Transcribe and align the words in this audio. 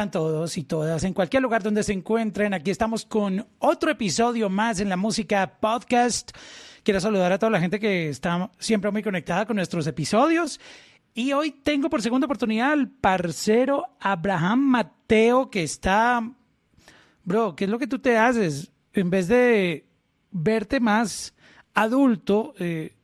están 0.00 0.10
todos 0.10 0.56
y 0.56 0.64
todas? 0.64 1.04
En 1.04 1.12
cualquier 1.12 1.42
lugar 1.42 1.62
donde 1.62 1.82
se 1.82 1.92
encuentren, 1.92 2.54
aquí 2.54 2.70
estamos 2.70 3.04
con 3.04 3.46
otro 3.58 3.90
episodio 3.90 4.48
más 4.48 4.80
en 4.80 4.88
la 4.88 4.96
música 4.96 5.58
podcast. 5.60 6.30
Quiero 6.82 7.00
saludar 7.00 7.32
a 7.32 7.38
toda 7.38 7.50
la 7.50 7.60
gente 7.60 7.78
que 7.78 8.08
está 8.08 8.50
siempre 8.58 8.90
muy 8.90 9.02
conectada 9.02 9.44
con 9.44 9.56
nuestros 9.56 9.86
episodios. 9.86 10.58
Y 11.12 11.34
hoy 11.34 11.50
tengo 11.50 11.90
por 11.90 12.00
segunda 12.00 12.24
oportunidad 12.24 12.72
al 12.72 12.88
parcero 12.88 13.84
Abraham 14.00 14.60
Mateo, 14.60 15.50
que 15.50 15.62
está... 15.64 16.26
Bro, 17.22 17.54
¿qué 17.54 17.64
es 17.64 17.70
lo 17.70 17.78
que 17.78 17.86
tú 17.86 17.98
te 17.98 18.16
haces? 18.16 18.72
En 18.94 19.10
vez 19.10 19.28
de 19.28 19.84
verte 20.30 20.80
más 20.80 21.34
adulto, 21.74 22.54
eh, 22.58 22.96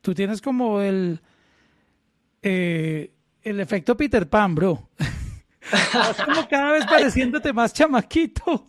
tú 0.00 0.14
tienes 0.14 0.40
como 0.40 0.80
el... 0.80 1.20
Eh, 2.40 3.10
el 3.42 3.58
efecto 3.58 3.96
Peter 3.96 4.28
Pan, 4.28 4.54
bro. 4.54 4.90
Estás 5.72 6.22
como 6.24 6.48
cada 6.48 6.72
vez 6.72 6.86
pareciéndote 6.86 7.52
más 7.52 7.72
chamaquito. 7.72 8.68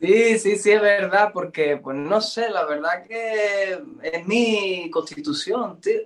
Sí, 0.00 0.38
sí, 0.38 0.56
sí, 0.56 0.72
es 0.72 0.80
verdad, 0.80 1.30
porque, 1.32 1.76
pues 1.76 1.96
no 1.96 2.20
sé, 2.20 2.50
la 2.50 2.64
verdad 2.64 3.06
que 3.06 3.80
es 4.02 4.26
mi 4.26 4.90
constitución, 4.90 5.80
tío. 5.80 6.00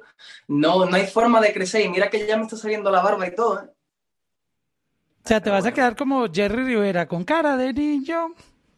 No, 0.49 0.85
no 0.85 0.97
hay 0.97 1.07
forma 1.07 1.41
de 1.41 1.55
crecer 1.55 1.87
y 1.87 1.89
mira 1.89 2.11
que 2.11 2.27
ya 2.27 2.37
me 2.37 2.43
está 2.43 2.57
saliendo 2.57 2.91
la 2.91 3.01
barba 3.01 3.27
y 3.27 3.35
todo, 3.35 3.63
¿eh? 3.63 3.71
O 5.25 5.29
sea, 5.29 5.41
te 5.41 5.51
vas 5.51 5.67
a 5.67 5.73
quedar 5.73 5.97
como 5.97 6.31
Jerry 6.31 6.63
Rivera, 6.63 7.09
con 7.09 7.25
cara 7.25 7.57
de 7.57 7.73
niño. 7.73 8.35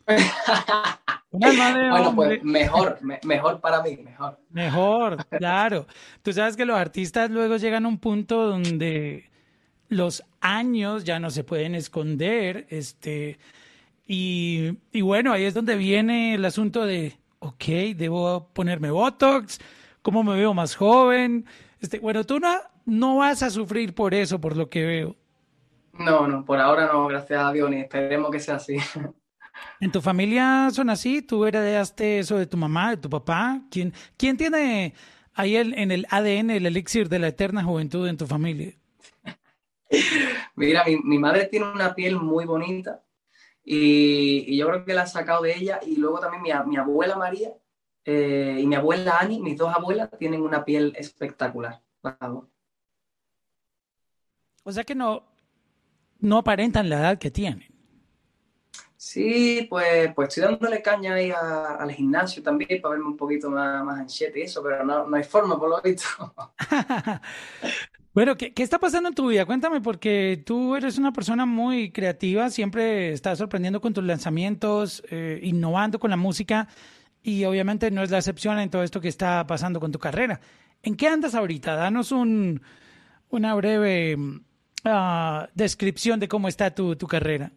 bueno, 1.31 2.15
pues 2.15 2.43
mejor, 2.43 2.99
mejor 3.25 3.61
para 3.61 3.83
mí, 3.83 3.99
mejor. 3.99 4.39
Mejor, 4.51 5.27
claro. 5.27 5.87
Tú 6.23 6.33
sabes 6.33 6.57
que 6.57 6.65
los 6.65 6.79
artistas 6.79 7.29
luego 7.29 7.57
llegan 7.57 7.85
a 7.85 7.89
un 7.89 7.99
punto 7.99 8.47
donde 8.47 9.28
los 9.89 10.23
años 10.41 11.05
ya 11.05 11.19
no 11.19 11.31
se 11.31 11.45
pueden 11.45 11.75
esconder, 11.75 12.67
este, 12.71 13.39
y, 14.07 14.73
bueno, 15.03 15.33
ahí 15.33 15.45
es 15.45 15.55
donde 15.55 15.77
viene 15.77 16.35
el 16.35 16.45
asunto 16.45 16.87
de, 16.87 17.19
ok, 17.41 17.65
debo 17.95 18.49
ponerme 18.55 18.91
Botox, 18.91 19.61
¿cómo 20.03 20.23
me 20.23 20.35
veo 20.35 20.55
más 20.55 20.75
joven? 20.75 21.45
Este, 21.81 21.99
bueno, 21.99 22.25
tú 22.25 22.41
no, 22.41 22.55
no 22.87 23.17
vas 23.17 23.43
a 23.43 23.51
sufrir 23.51 23.95
por 23.95 24.15
eso, 24.15 24.41
por 24.41 24.57
lo 24.57 24.71
que 24.71 24.87
veo. 24.87 25.17
No, 25.93 26.27
no, 26.27 26.45
por 26.45 26.59
ahora 26.59 26.87
no, 26.91 27.07
gracias 27.07 27.41
a 27.41 27.53
Dios, 27.53 27.69
ni 27.69 27.81
esperemos 27.81 28.31
que 28.31 28.41
sea 28.41 28.57
así. 28.57 28.79
¿En 29.81 29.93
tu 29.93 30.01
familia 30.01 30.71
son 30.73 30.89
así? 30.89 31.21
¿Tú 31.21 31.45
heredaste 31.45 32.21
eso 32.21 32.39
de 32.39 32.47
tu 32.47 32.57
mamá, 32.57 32.91
de 32.91 32.97
tu 32.97 33.11
papá? 33.11 33.61
¿Quién, 33.71 33.93
quién 34.17 34.37
tiene 34.37 34.95
ahí 35.35 35.57
el, 35.57 35.75
en 35.75 35.91
el 35.91 36.07
ADN 36.11 36.51
el 36.51 36.67
elixir 36.67 37.09
de 37.09 37.19
la 37.19 37.29
eterna 37.29 37.63
juventud 37.63 38.07
en 38.09 38.17
tu 38.17 38.27
familia? 38.27 38.73
Mira, 40.57 40.85
mi, 41.05 41.19
madre 41.19 41.47
tiene 41.47 41.71
una 41.71 41.95
piel 41.95 42.17
muy 42.17 42.45
bonita 42.45 43.03
y, 43.65 44.57
yo 44.57 44.67
creo 44.69 44.85
que 44.85 44.95
la 44.95 45.03
ha 45.03 45.07
sacado 45.07 45.43
de 45.43 45.57
ella. 45.57 45.81
Y 45.85 45.97
luego 45.97 46.21
también 46.21 46.43
mi, 46.43 46.77
abuela 46.77 47.17
María 47.17 47.53
eh, 48.05 48.59
y 48.61 48.67
mi 48.67 48.75
abuela 48.75 49.19
Ani, 49.19 49.41
mis 49.41 49.57
dos 49.57 49.75
abuelas, 49.75 50.11
tienen 50.19 50.43
una 50.43 50.65
piel 50.65 50.95
espectacular. 50.97 51.83
O 54.65 54.73
sea 54.73 54.85
que 54.85 54.95
no, 54.95 55.25
no 56.19 56.39
aparentan 56.39 56.89
la 56.89 57.01
edad 57.01 57.19
que 57.19 57.31
tienen. 57.31 57.79
Sí, 58.97 59.67
pues, 59.71 60.13
pues 60.13 60.29
estoy 60.29 60.43
dándole 60.43 60.83
caña 60.83 61.15
ahí 61.15 61.31
al 61.31 61.91
gimnasio 61.93 62.43
también 62.43 62.83
para 62.83 62.95
verme 62.95 63.07
un 63.07 63.17
poquito 63.17 63.49
más, 63.49 63.85
más 63.85 64.01
anchete 64.01 64.41
y 64.41 64.43
eso, 64.43 64.61
pero 64.61 64.85
no, 64.85 65.07
no 65.07 65.17
hay 65.17 65.23
forma 65.23 65.59
por 65.59 65.71
lo 65.71 65.81
visto. 65.81 66.05
Bueno, 68.19 68.37
¿qué, 68.37 68.53
está 68.57 68.81
pasando 68.81 69.11
en 69.11 69.15
tu 69.15 69.29
vida? 69.29 69.47
Cuéntame, 69.47 69.81
porque 69.81 70.43
tú 70.45 70.75
eres 70.75 70.99
una 70.99 71.13
persona 71.13 71.47
muy 71.47 71.93
creativa, 71.93 72.51
siempre 72.51 73.13
estás 73.13 73.39
sorprendiendo 73.39 73.81
con 73.81 73.95
tus 73.95 74.03
lanzamientos, 74.03 75.05
eh, 75.09 75.39
innovando 75.41 76.01
con 76.01 76.11
la 76.11 76.17
música 76.17 76.67
y 77.23 77.45
obviamente 77.45 77.93
no 77.93 78.03
es 78.03 78.11
la 78.11 78.19
excepción 78.19 78.59
en 78.59 78.71
todo 78.71 78.83
esto 78.83 79.01
que 79.01 79.07
está 79.07 79.47
pasando 79.47 79.79
con 79.79 79.93
tu 79.93 80.01
carrera. 80.01 80.41
¿En 80.83 80.97
qué 80.97 81.07
andas 81.07 81.37
ahorita? 81.37 81.77
Danos 81.77 82.11
un, 82.11 82.61
una 83.29 83.55
breve 83.55 84.17
ah, 84.85 85.49
descripción 85.55 86.19
de 86.19 86.27
cómo 86.27 86.49
está 86.49 86.75
tu, 86.75 86.97
carrera. 86.97 87.53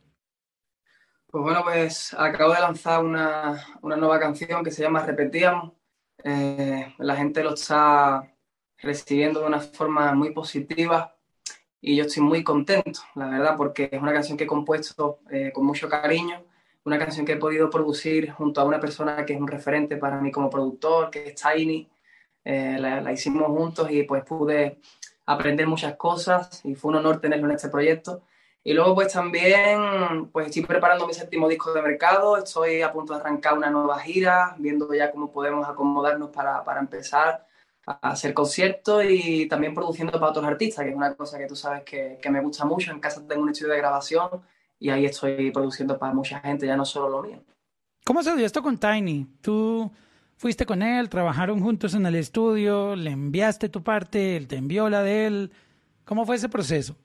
Pues 1.25 1.44
bueno, 1.44 1.64
pues 1.64 2.14
acabo 2.16 2.53
de 2.53 2.59
lanzar 2.59 3.03
una, 3.03 3.66
nueva 3.81 4.19
canción 4.19 4.64
que 4.64 4.69
se 4.69 4.84
llama 4.84 5.03
Repetíamos. 5.08 5.74
Eh, 6.24 6.94
la 7.00 7.16
gente 7.16 7.41
lo 7.41 7.56
está 7.56 8.31
recibiendo 8.81 9.42
de 9.42 9.47
una 9.47 9.59
forma 9.59 10.14
muy 10.14 10.31
positiva 10.31 11.16
y 11.81 11.96
yo 11.96 12.03
estoy 12.03 12.22
muy 12.22 12.44
contento, 12.44 13.02
la 13.16 13.28
verdad, 13.28 13.56
porque 13.58 13.90
es 13.92 14.00
una 14.00 14.14
canción 14.14 14.38
que 14.38 14.44
he 14.44 14.47
compuesto 14.47 15.19
eh, 15.31 15.52
con 15.52 15.66
mucho 15.66 15.90
cariño, 15.90 16.44
una 16.84 17.00
canción 17.00 17.25
que 17.25 17.34
he 17.34 17.38
podido 17.38 17.70
producir 17.70 18.31
junto 18.31 18.62
a 18.62 18.66
una 18.66 18.80
persona 18.80 19.25
que 19.25 19.34
es 19.34 19.40
un 19.40 19.47
referente 19.47 19.97
para 19.97 20.22
mí 20.22 20.31
como 20.31 20.50
productor, 20.50 21.09
que 21.09 21.30
es 21.30 21.36
Tiny. 21.36 21.90
Eh, 22.44 22.78
la, 22.80 23.12
hicimos 23.12 23.47
juntos 23.47 23.90
y 23.91 24.03
pues 24.03 24.24
pude 24.24 24.80
aprender 25.25 25.68
muchas 25.68 25.96
cosas 25.96 26.64
y 26.66 26.75
fue 26.75 26.90
un 26.90 26.97
honor 26.97 27.20
tenerlo 27.20 27.47
en 27.47 27.56
este 27.56 27.70
proyecto. 27.70 28.24
Y 28.64 28.74
luego 28.74 28.94
pues 28.94 29.14
también 29.14 30.30
pues 30.31 30.47
estoy 30.47 30.64
preparando 30.64 31.08
mi 31.08 31.14
séptimo 31.14 31.47
disco 31.47 31.74
de 31.74 31.81
mercado, 31.81 32.38
estoy 32.38 32.84
a 32.84 32.91
punto 32.91 33.14
de 33.14 33.22
arrancar 33.22 33.58
una 33.58 33.72
nueva 33.72 34.00
gira, 34.00 34.56
viendo 34.59 34.94
ya 34.94 35.12
cómo 35.12 35.31
podemos 35.31 35.68
acomodarnos 35.68 36.30
para, 36.30 36.64
para 36.64 36.80
empezar 36.80 37.46
a 37.86 38.12
hacer 38.12 38.34
conciertos 38.34 39.03
y 39.08 39.47
también 39.47 39.74
produciendo 39.74 40.14
para 40.14 40.31
otros 40.31 40.46
artistas, 40.46 40.84
que 40.84 40.92
es 40.92 40.96
una 40.96 41.16
cosa 41.16 41.38
que 41.38 41.47
tú 41.47 41.56
sabes 41.56 41.84
que, 41.84 42.19
que, 42.22 42.30
me 42.30 42.42
gusta 42.42 42.66
mucho. 42.66 42.92
En 42.92 43.00
casa 43.00 43.25
tengo 43.28 43.42
un 43.44 43.50
estudio 43.50 43.74
de 43.74 43.80
grabación 43.80 44.42
y 44.80 44.90
ahí 44.90 45.06
estoy 45.06 45.52
produciendo 45.52 45.97
para 45.97 46.14
mucha 46.14 46.40
gente, 46.40 46.68
ya 46.68 46.78
no 46.78 46.86
solo 46.86 47.09
lo 47.09 47.24
mío. 47.24 47.44
¿Cómo 48.03 48.24
se 48.24 48.36
dio 48.36 48.46
esto 48.46 48.62
con 48.64 48.78
Tiny? 48.78 49.28
¿Tú 49.41 49.91
fuiste 50.38 50.66
con 50.66 50.81
él, 50.81 51.09
trabajaron 51.09 51.62
juntos 51.62 51.94
en 51.94 52.06
el 52.06 52.16
estudio, 52.16 52.96
le 52.96 53.12
enviaste 53.12 53.70
tu 53.70 53.84
parte, 53.84 54.36
él 54.38 54.47
te 54.47 54.56
envió 54.56 54.90
la 54.90 55.03
de 55.03 55.28
él? 55.28 55.52
¿Cómo 56.03 56.25
fue 56.25 56.36
ese 56.36 56.50
proceso? 56.50 56.96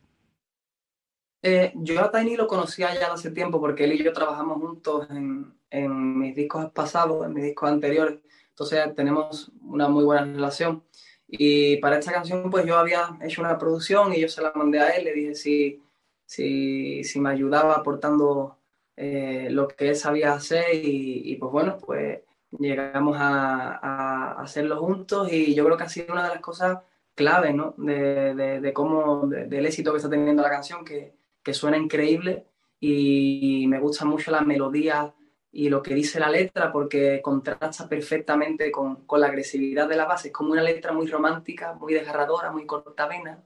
Eh, 1.43 1.73
yo 1.77 2.01
a 2.03 2.11
Tiny 2.11 2.37
lo 2.37 2.47
conocía 2.47 2.95
ya 2.95 3.13
hace 3.13 3.31
tiempo 3.31 3.61
porque 3.61 3.85
él 3.85 3.93
y 3.93 4.03
yo 4.03 4.13
trabajamos 4.13 4.59
juntos 4.59 5.07
en, 5.11 5.55
en 5.71 6.19
mis 6.19 6.35
discos 6.35 6.71
pasados, 6.73 7.27
en 7.27 7.35
mis 7.35 7.45
discos 7.45 7.71
anteriores. 7.71 8.21
Entonces 8.57 8.95
tenemos 8.95 9.53
una 9.61 9.87
muy 9.87 10.03
buena 10.03 10.25
relación. 10.25 10.83
Y 11.29 11.77
para 11.77 11.99
esta 11.99 12.11
canción, 12.11 12.51
pues 12.51 12.65
yo 12.65 12.79
había 12.79 13.19
hecho 13.23 13.43
una 13.43 13.59
producción 13.59 14.15
y 14.15 14.21
yo 14.21 14.29
se 14.31 14.41
la 14.41 14.53
mandé 14.55 14.81
a 14.81 14.89
él, 14.97 15.05
le 15.05 15.13
dije 15.13 15.35
si, 15.35 15.83
si, 16.25 17.05
si 17.05 17.21
me 17.21 17.29
ayudaba 17.31 17.75
aportando 17.75 18.57
eh, 18.97 19.49
lo 19.51 19.69
que 19.69 19.91
él 19.91 19.97
sabía 19.97 20.33
hacer 20.33 20.65
y, 20.73 21.37
pues 21.37 21.53
bueno, 21.53 21.77
pues 21.85 22.21
llegamos 22.59 23.17
a, 23.21 24.41
hacerlo 24.41 24.79
juntos 24.79 25.31
y 25.31 25.55
yo 25.55 25.65
creo 25.67 25.77
que 25.77 25.85
ha 25.85 25.89
sido 25.91 26.15
una 26.15 26.23
de 26.23 26.31
las 26.31 26.41
cosas 26.41 26.79
clave, 27.15 27.53
¿no? 27.53 27.75
De, 27.77 28.35
de 28.35 28.73
cómo, 28.73 29.27
del 29.27 29.67
éxito 29.67 29.91
que 29.93 29.99
está 29.99 30.09
teniendo 30.09 30.43
la 30.43 30.51
canción, 30.51 30.83
que, 30.83 31.15
que 31.43 31.53
suena 31.53 31.77
increíble 31.77 32.47
y 32.81 33.67
me 33.69 33.81
gusta 33.81 34.07
mucho 34.07 34.31
la 34.31 34.41
melodía 34.41 35.15
y 35.57 35.71
lo 35.71 35.83
que 35.83 35.95
dice 35.95 36.21
la 36.21 36.29
letra 36.29 36.71
porque 36.71 37.23
contrasta 37.23 37.89
perfectamente 37.89 38.71
con, 38.71 39.07
con, 39.07 39.23
la 39.23 39.29
agresividad 39.29 39.89
de 39.89 39.97
la 39.97 40.05
base. 40.05 40.29
Es 40.29 40.35
como 40.35 40.53
una 40.53 40.63
letra 40.63 40.93
muy 40.93 41.07
romántica, 41.07 41.73
muy 41.73 41.95
desgarradora, 41.95 42.53
muy 42.53 42.67
cortavena, 42.67 43.43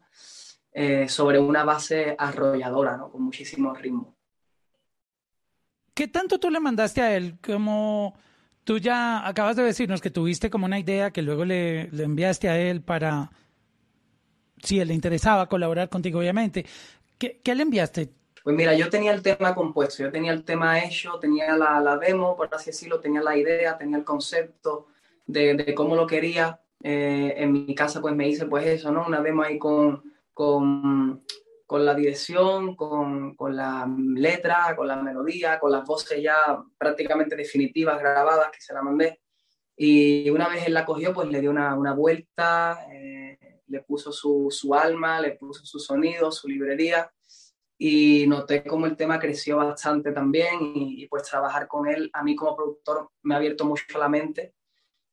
eh, 0.72 1.08
sobre 1.08 1.38
una 1.38 1.62
base 1.62 2.16
arrolladora, 2.18 2.96
¿no? 2.96 3.12
con 3.12 3.22
muchísimo 3.22 3.72
ritmo. 3.74 4.16
¿Qué 5.94 6.08
tanto 6.08 6.40
tú 6.40 6.50
le 6.50 6.58
mandaste 6.58 7.00
a 7.00 7.16
él? 7.16 7.38
Como 7.40 8.18
tú 8.64 8.78
ya 8.78 9.24
acabas 9.24 9.54
de 9.54 9.62
decirnos 9.62 10.00
que 10.00 10.10
tuviste 10.10 10.50
como 10.50 10.66
una 10.66 10.80
idea 10.80 11.12
que 11.12 11.22
luego 11.22 11.44
le, 11.44 11.90
le 11.92 12.02
enviaste 12.02 12.48
a 12.48 12.58
él 12.58 12.82
para, 12.82 13.30
si 14.60 14.80
él 14.80 14.88
le 14.88 14.94
interesaba 14.94 15.48
colaborar 15.48 15.88
contigo, 15.88 16.18
obviamente. 16.18 16.66
¿Qué, 17.18 17.40
qué 17.44 17.54
le 17.54 17.62
enviaste? 17.62 18.19
Pues 18.42 18.56
mira, 18.56 18.74
yo 18.74 18.88
tenía 18.88 19.12
el 19.12 19.22
tema 19.22 19.54
compuesto, 19.54 20.02
yo 20.02 20.10
tenía 20.10 20.32
el 20.32 20.44
tema 20.44 20.82
hecho, 20.82 21.18
tenía 21.18 21.56
la, 21.56 21.78
la 21.80 21.98
demo, 21.98 22.36
por 22.36 22.48
así 22.54 22.70
decirlo, 22.70 22.98
tenía 22.98 23.20
la 23.22 23.36
idea, 23.36 23.76
tenía 23.76 23.98
el 23.98 24.04
concepto 24.04 24.86
de, 25.26 25.54
de 25.54 25.74
cómo 25.74 25.94
lo 25.94 26.06
quería. 26.06 26.60
Eh, 26.82 27.34
en 27.36 27.52
mi 27.52 27.74
casa 27.74 28.00
pues 28.00 28.14
me 28.14 28.26
hice 28.26 28.46
pues 28.46 28.66
eso, 28.66 28.90
¿no? 28.90 29.06
Una 29.06 29.20
demo 29.20 29.42
ahí 29.42 29.58
con, 29.58 30.02
con, 30.32 31.22
con 31.66 31.84
la 31.84 31.94
dirección, 31.94 32.74
con, 32.76 33.34
con, 33.34 33.54
la 33.54 33.86
letra, 34.14 34.74
con 34.74 34.88
la 34.88 34.96
melodía, 34.96 35.58
con 35.58 35.72
las 35.72 35.84
voces 35.84 36.22
ya 36.22 36.36
prácticamente 36.78 37.36
definitivas, 37.36 37.98
grabadas, 37.98 38.50
que 38.50 38.60
se 38.62 38.72
la 38.72 38.82
mandé. 38.82 39.20
Y 39.76 40.30
una 40.30 40.48
vez 40.48 40.66
él 40.66 40.74
la 40.74 40.86
cogió, 40.86 41.12
pues 41.12 41.28
le 41.28 41.40
dio 41.40 41.50
una, 41.50 41.74
una 41.74 41.92
vuelta, 41.92 42.86
eh, 42.90 43.60
le 43.66 43.82
puso 43.82 44.12
su, 44.12 44.48
su 44.50 44.74
alma, 44.74 45.20
le 45.20 45.32
puso 45.32 45.66
su 45.66 45.78
sonido, 45.78 46.32
su 46.32 46.48
librería 46.48 47.10
y 47.82 48.26
noté 48.26 48.62
como 48.62 48.84
el 48.84 48.94
tema 48.94 49.18
creció 49.18 49.56
bastante 49.56 50.12
también 50.12 50.72
y, 50.74 51.06
pues 51.06 51.22
trabajar 51.22 51.66
con 51.66 51.88
él 51.88 52.10
a 52.12 52.22
mí 52.22 52.36
como 52.36 52.54
productor 52.54 53.10
me 53.22 53.32
ha 53.32 53.38
abierto 53.38 53.64
mucho 53.64 53.98
la 53.98 54.06
mente 54.06 54.52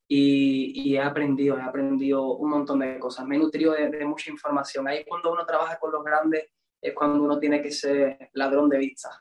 y, 0.06 0.94
he 0.94 1.02
aprendido, 1.02 1.58
he 1.58 1.62
aprendido 1.62 2.36
un 2.36 2.50
montón 2.50 2.80
de 2.80 3.00
cosas, 3.00 3.26
me 3.26 3.38
he 3.38 3.40
nutrido 3.40 3.72
de, 3.72 4.04
mucha 4.04 4.30
información. 4.32 4.86
Ahí 4.86 5.06
cuando 5.08 5.32
uno 5.32 5.46
trabaja 5.46 5.80
con 5.80 5.94
los 5.94 6.04
grandes 6.04 6.50
es 6.82 6.94
cuando 6.94 7.24
uno 7.24 7.40
tiene 7.40 7.62
que 7.62 7.72
ser 7.72 8.30
ladrón 8.34 8.68
de 8.68 8.78
vista. 8.80 9.12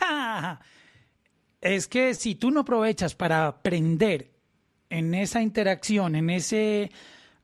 es 1.60 1.86
que 1.86 2.14
si 2.14 2.34
tú 2.34 2.50
no 2.50 2.60
aprovechas 2.60 3.14
para 3.14 3.46
aprender 3.46 4.32
en 4.90 5.14
esa 5.14 5.40
interacción, 5.40 6.16
en 6.16 6.30
ese 6.30 6.90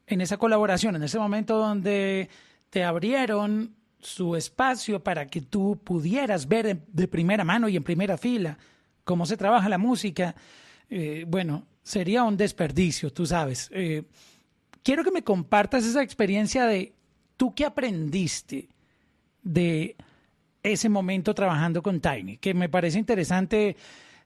en 0.04 0.20
esa 0.20 0.36
colaboración, 0.36 0.96
en 0.96 1.04
ese 1.04 1.18
momento 1.20 1.58
donde 1.58 2.28
te 2.70 2.82
abrieron 2.82 3.77
su 4.00 4.36
espacio 4.36 5.02
para 5.02 5.26
que 5.26 5.40
tú 5.40 5.80
pudieras 5.82 6.46
ver 6.46 6.86
de 6.86 7.08
primera 7.08 7.44
mano 7.44 7.68
y 7.68 7.76
en 7.76 7.82
primera 7.82 8.16
fila 8.16 8.58
cómo 9.04 9.26
se 9.26 9.36
trabaja 9.36 9.68
la 9.68 9.78
música, 9.78 10.34
eh, 10.90 11.24
bueno, 11.26 11.66
sería 11.82 12.24
un 12.24 12.36
desperdicio, 12.36 13.10
tú 13.10 13.24
sabes. 13.26 13.70
Eh, 13.72 14.04
quiero 14.82 15.02
que 15.02 15.10
me 15.10 15.24
compartas 15.24 15.84
esa 15.84 16.02
experiencia 16.02 16.66
de 16.66 16.92
tú 17.36 17.54
qué 17.54 17.64
aprendiste 17.64 18.68
de 19.42 19.96
ese 20.62 20.88
momento 20.88 21.34
trabajando 21.34 21.82
con 21.82 22.00
Tiny, 22.00 22.36
que 22.36 22.52
me 22.52 22.68
parece 22.68 22.98
interesante 22.98 23.76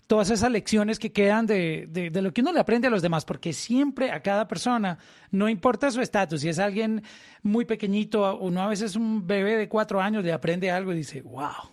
todas 0.07 0.31
esas 0.31 0.51
lecciones 0.51 0.99
que 0.99 1.13
quedan 1.13 1.47
de, 1.47 1.87
de, 1.89 2.23
lo 2.23 2.33
que 2.33 2.43
uno 2.43 2.53
le 2.53 2.61
aprende 2.61 2.89
a 2.89 2.91
los 2.91 3.03
demás, 3.03 3.25
porque 3.25 3.53
siempre 3.53 4.11
a 4.11 4.21
cada 4.21 4.47
persona, 4.47 4.99
no 5.31 5.49
importa 5.49 5.91
su 5.91 6.01
estatus, 6.01 6.43
si 6.43 6.49
es 6.49 6.59
alguien 6.59 7.03
muy 7.43 7.65
pequeñito, 7.65 8.39
uno 8.39 8.63
a 8.63 8.69
veces 8.69 8.97
un 8.97 9.27
bebé 9.27 9.57
de 9.57 9.69
cuatro 9.69 10.01
años 10.01 10.25
le 10.25 10.33
aprende 10.33 10.71
algo 10.71 10.93
y 10.93 10.97
dice, 10.97 11.23
wow, 11.23 11.71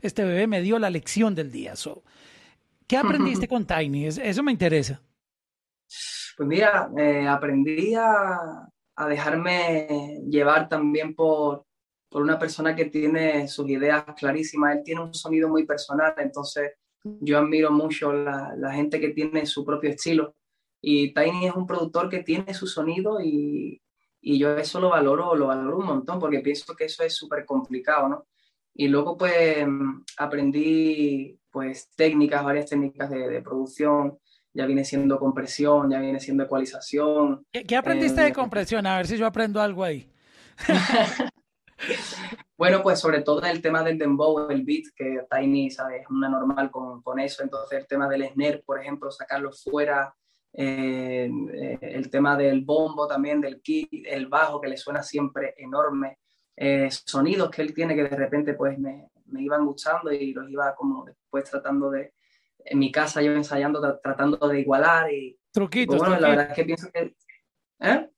este 0.00 0.24
bebé 0.24 0.46
me 0.46 0.60
dio 0.60 0.78
la 0.78 0.90
lección 0.90 1.34
del 1.34 1.50
día. 1.50 1.74
¿Qué 2.86 2.96
aprendiste 2.96 3.46
con 3.48 3.66
Tiny? 3.66 4.06
Eso 4.06 4.42
me 4.42 4.52
interesa. 4.52 5.00
Pues 6.36 6.48
mira, 6.48 6.90
eh, 6.96 7.26
aprendí 7.26 7.94
a, 7.94 8.68
a, 8.96 9.08
dejarme 9.08 10.20
llevar 10.28 10.68
también 10.68 11.14
por, 11.14 11.64
por 12.08 12.22
una 12.22 12.38
persona 12.38 12.76
que 12.76 12.86
tiene 12.86 13.48
sus 13.48 13.68
ideas 13.68 14.04
clarísimas. 14.16 14.76
Él 14.76 14.82
tiene 14.84 15.00
un 15.00 15.14
sonido 15.14 15.48
muy 15.48 15.66
personal, 15.66 16.14
entonces 16.18 16.72
yo 17.20 17.38
admiro 17.38 17.70
mucho 17.70 18.12
la, 18.12 18.54
la, 18.56 18.72
gente 18.72 19.00
que 19.00 19.10
tiene 19.10 19.46
su 19.46 19.64
propio 19.64 19.90
estilo 19.90 20.34
y 20.80 21.12
Tiny 21.12 21.46
es 21.46 21.54
un 21.54 21.66
productor 21.66 22.08
que 22.08 22.22
tiene 22.22 22.54
su 22.54 22.66
sonido 22.66 23.20
y, 23.20 23.82
y 24.20 24.38
yo 24.38 24.56
eso 24.56 24.80
lo 24.80 24.90
valoro, 24.90 25.34
lo 25.34 25.48
valoro 25.48 25.78
un 25.78 25.86
montón 25.86 26.18
porque 26.18 26.40
pienso 26.40 26.74
que 26.74 26.84
eso 26.84 27.02
es 27.02 27.14
súper 27.14 27.44
complicado, 27.44 28.08
¿no? 28.08 28.26
Y 28.74 28.88
luego 28.88 29.16
pues 29.16 29.66
aprendí 30.16 31.38
pues 31.50 31.90
técnicas, 31.96 32.44
varias 32.44 32.70
técnicas 32.70 33.10
de, 33.10 33.28
de 33.28 33.42
producción, 33.42 34.18
ya 34.52 34.66
viene 34.66 34.84
siendo 34.84 35.18
compresión, 35.18 35.90
ya 35.90 36.00
viene 36.00 36.20
siendo 36.20 36.44
ecualización. 36.44 37.46
¿Qué, 37.52 37.76
aprendiste 37.76 38.20
de 38.20 38.28
eh, 38.28 38.32
compresión? 38.32 38.86
A 38.86 38.96
ver 38.96 39.06
si 39.06 39.16
yo 39.16 39.26
aprendo 39.26 39.60
algo 39.60 39.84
ahí. 39.84 40.10
Bueno, 42.58 42.82
pues 42.82 42.98
sobre 42.98 43.22
todo 43.22 43.40
el 43.42 43.62
tema 43.62 43.84
del 43.84 43.98
dembow, 43.98 44.50
el 44.50 44.64
beat, 44.64 44.86
que 44.96 45.20
Tiny, 45.30 45.70
¿sabes? 45.70 46.02
Es 46.02 46.10
una 46.10 46.28
normal 46.28 46.72
con, 46.72 47.00
con 47.02 47.20
eso. 47.20 47.44
Entonces 47.44 47.78
el 47.78 47.86
tema 47.86 48.08
del 48.08 48.28
snare, 48.28 48.64
por 48.66 48.80
ejemplo, 48.80 49.12
sacarlo 49.12 49.52
fuera. 49.52 50.12
Eh, 50.52 51.30
eh, 51.52 51.78
el 51.80 52.10
tema 52.10 52.36
del 52.36 52.64
bombo 52.64 53.06
también, 53.06 53.40
del 53.40 53.62
kick, 53.62 53.88
el 54.04 54.26
bajo 54.26 54.60
que 54.60 54.66
le 54.66 54.76
suena 54.76 55.04
siempre 55.04 55.54
enorme. 55.56 56.18
Eh, 56.56 56.88
sonidos 56.90 57.48
que 57.50 57.62
él 57.62 57.72
tiene 57.72 57.94
que 57.94 58.02
de 58.02 58.16
repente 58.16 58.54
pues 58.54 58.76
me, 58.76 59.08
me, 59.26 59.42
iban 59.42 59.64
gustando 59.64 60.10
y 60.10 60.32
los 60.32 60.50
iba 60.50 60.74
como 60.74 61.04
después 61.04 61.44
tratando 61.48 61.88
de, 61.88 62.12
en 62.64 62.78
mi 62.80 62.90
casa 62.90 63.22
yo 63.22 63.30
ensayando, 63.30 64.00
tratando 64.02 64.48
de 64.48 64.60
igualar 64.60 65.12
y... 65.12 65.38
Truquitos. 65.52 65.96
bueno, 65.96 66.18
la 66.18 66.30
verdad 66.30 66.48
es 66.48 66.56
que 66.56 66.64
pienso 66.64 66.90
que... 66.90 67.14
¿Eh? 67.78 68.10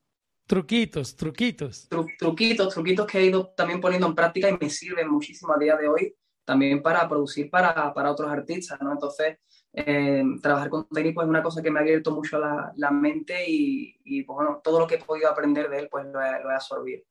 Truquitos, 0.50 1.14
truquitos. 1.14 1.88
truquitos, 2.18 2.74
truquitos 2.74 3.06
que 3.06 3.18
he 3.20 3.26
ido 3.26 3.52
también 3.56 3.80
poniendo 3.80 4.08
en 4.08 4.16
práctica 4.16 4.48
y 4.48 4.58
me 4.60 4.68
sirven 4.68 5.08
muchísimo 5.08 5.54
a 5.54 5.58
día 5.58 5.76
de 5.76 5.86
hoy 5.86 6.16
también 6.44 6.82
para 6.82 7.08
producir 7.08 7.48
para, 7.48 7.94
para 7.94 8.10
otros 8.10 8.28
artistas, 8.28 8.80
¿no? 8.82 8.90
Entonces, 8.90 9.38
eh, 9.72 10.24
trabajar 10.42 10.68
con 10.68 10.88
técnico 10.88 11.22
es 11.22 11.28
una 11.28 11.40
cosa 11.40 11.62
que 11.62 11.70
me 11.70 11.78
ha 11.78 11.82
abierto 11.82 12.10
mucho 12.10 12.40
la, 12.40 12.72
la 12.74 12.90
mente 12.90 13.48
y, 13.48 13.96
y 14.02 14.24
pues, 14.24 14.34
bueno, 14.34 14.60
todo 14.64 14.80
lo 14.80 14.88
que 14.88 14.96
he 14.96 14.98
podido 14.98 15.30
aprender 15.30 15.70
de 15.70 15.78
él, 15.78 15.88
pues 15.88 16.06
lo 16.06 16.20
he, 16.20 16.42
lo 16.42 16.50
he 16.50 16.54
absorbido. 16.54 17.02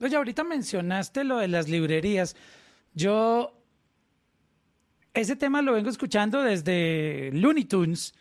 Oye, 0.00 0.14
ahorita 0.14 0.44
mencionaste 0.44 1.24
lo 1.24 1.38
de 1.38 1.48
las 1.48 1.68
librerías. 1.68 2.36
Yo 2.94 3.60
ese 5.14 5.34
tema 5.34 5.62
lo 5.62 5.72
vengo 5.72 5.90
escuchando 5.90 6.44
desde 6.44 7.32
Looney 7.32 7.64
Tunes. 7.64 8.14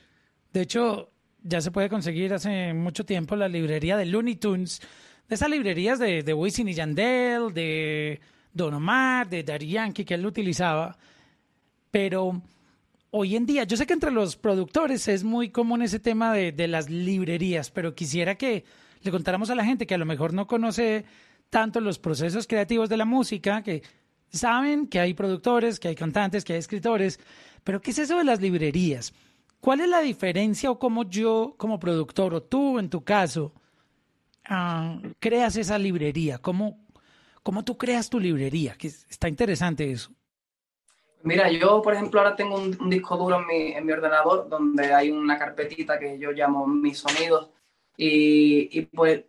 De 0.51 0.62
hecho, 0.62 1.12
ya 1.44 1.62
se 1.62 1.72
puede 1.72 1.89
conseguir 1.89 2.34
hace 2.34 2.74
mucho 2.74 3.06
tiempo 3.06 3.36
la 3.36 3.48
librería 3.48 3.98
de 3.98 4.06
Looney 4.06 4.36
Tunes, 4.36 4.81
de 5.28 5.36
esas 5.36 5.50
librerías 5.50 6.00
de, 6.00 6.24
de 6.24 6.34
Wisin 6.34 6.69
y 6.69 6.74
Yandel, 6.74 7.54
de 7.54 8.19
Don 8.54 8.74
Omar, 8.74 9.30
de 9.30 9.44
Daddy 9.44 9.69
Yankee 9.69 10.06
que 10.06 10.16
él 10.16 10.25
utilizaba, 10.25 10.98
pero 11.92 12.42
hoy 13.12 13.36
en 13.36 13.45
día, 13.45 13.63
yo 13.63 13.78
sé 13.78 13.86
que 13.86 13.94
entre 13.94 14.12
los 14.12 14.36
productores 14.36 15.07
es 15.07 15.24
muy 15.24 15.50
común 15.50 15.81
ese 15.81 16.00
tema 16.00 16.34
de, 16.34 16.51
de 16.51 16.68
las 16.68 16.89
librerías, 16.89 17.72
pero 17.72 17.95
quisiera 17.95 18.36
que 18.36 18.66
le 19.01 19.12
contáramos 19.12 19.50
a 19.50 19.56
la 19.56 19.66
gente 19.66 19.88
que 19.88 19.95
a 19.95 19.98
lo 19.98 20.06
mejor 20.06 20.34
no 20.34 20.48
conoce 20.48 21.06
tanto 21.50 21.80
los 21.80 22.00
procesos 22.00 22.48
creativos 22.48 22.89
de 22.89 22.98
la 22.98 23.06
música, 23.06 23.62
que 23.63 23.84
saben 24.30 24.88
que 24.88 25.00
hay 25.00 25.13
productores, 25.13 25.80
que 25.80 25.88
hay 25.88 25.95
cantantes, 25.95 26.44
que 26.44 26.54
hay 26.54 26.60
escritores, 26.60 27.19
pero 27.63 27.81
¿qué 27.81 27.92
es 27.92 28.00
eso 28.00 28.18
de 28.18 28.24
las 28.24 28.42
librerías? 28.42 29.13
¿Cuál 29.59 29.81
es 29.81 29.89
la 29.89 30.01
diferencia 30.01 30.71
o 30.71 30.80
cómo 30.80 31.04
yo 31.04 31.56
como 31.57 31.80
productor 31.80 32.33
o 32.33 32.44
tú 32.44 32.80
en 32.80 32.89
tu 32.89 33.04
caso 33.04 33.54
ah, 34.45 35.00
creas 35.19 35.57
esa 35.57 35.77
librería? 35.77 36.38
¿Cómo, 36.38 36.86
¿Cómo 37.44 37.63
tú 37.63 37.77
creas 37.77 38.09
tu 38.09 38.19
librería? 38.19 38.75
Que 38.77 38.88
está 38.88 39.27
interesante 39.27 39.92
eso. 39.92 40.12
Mira, 41.24 41.51
yo 41.51 41.81
por 41.81 41.94
ejemplo 41.94 42.19
ahora 42.19 42.36
tengo 42.36 42.56
un, 42.56 42.89
disco 42.89 43.18
duro 43.18 43.42
en 43.42 43.48
mi, 43.48 43.71
en 43.74 43.86
mi, 43.86 43.92
ordenador 43.92 44.48
donde 44.48 44.94
hay 44.94 45.12
una 45.12 45.38
carpetita 45.38 46.00
que 46.00 46.18
yo 46.19 46.31
llamo 46.31 46.68
mis 46.68 47.00
sonidos 47.00 47.50
y, 47.98 48.81
pues 48.94 49.25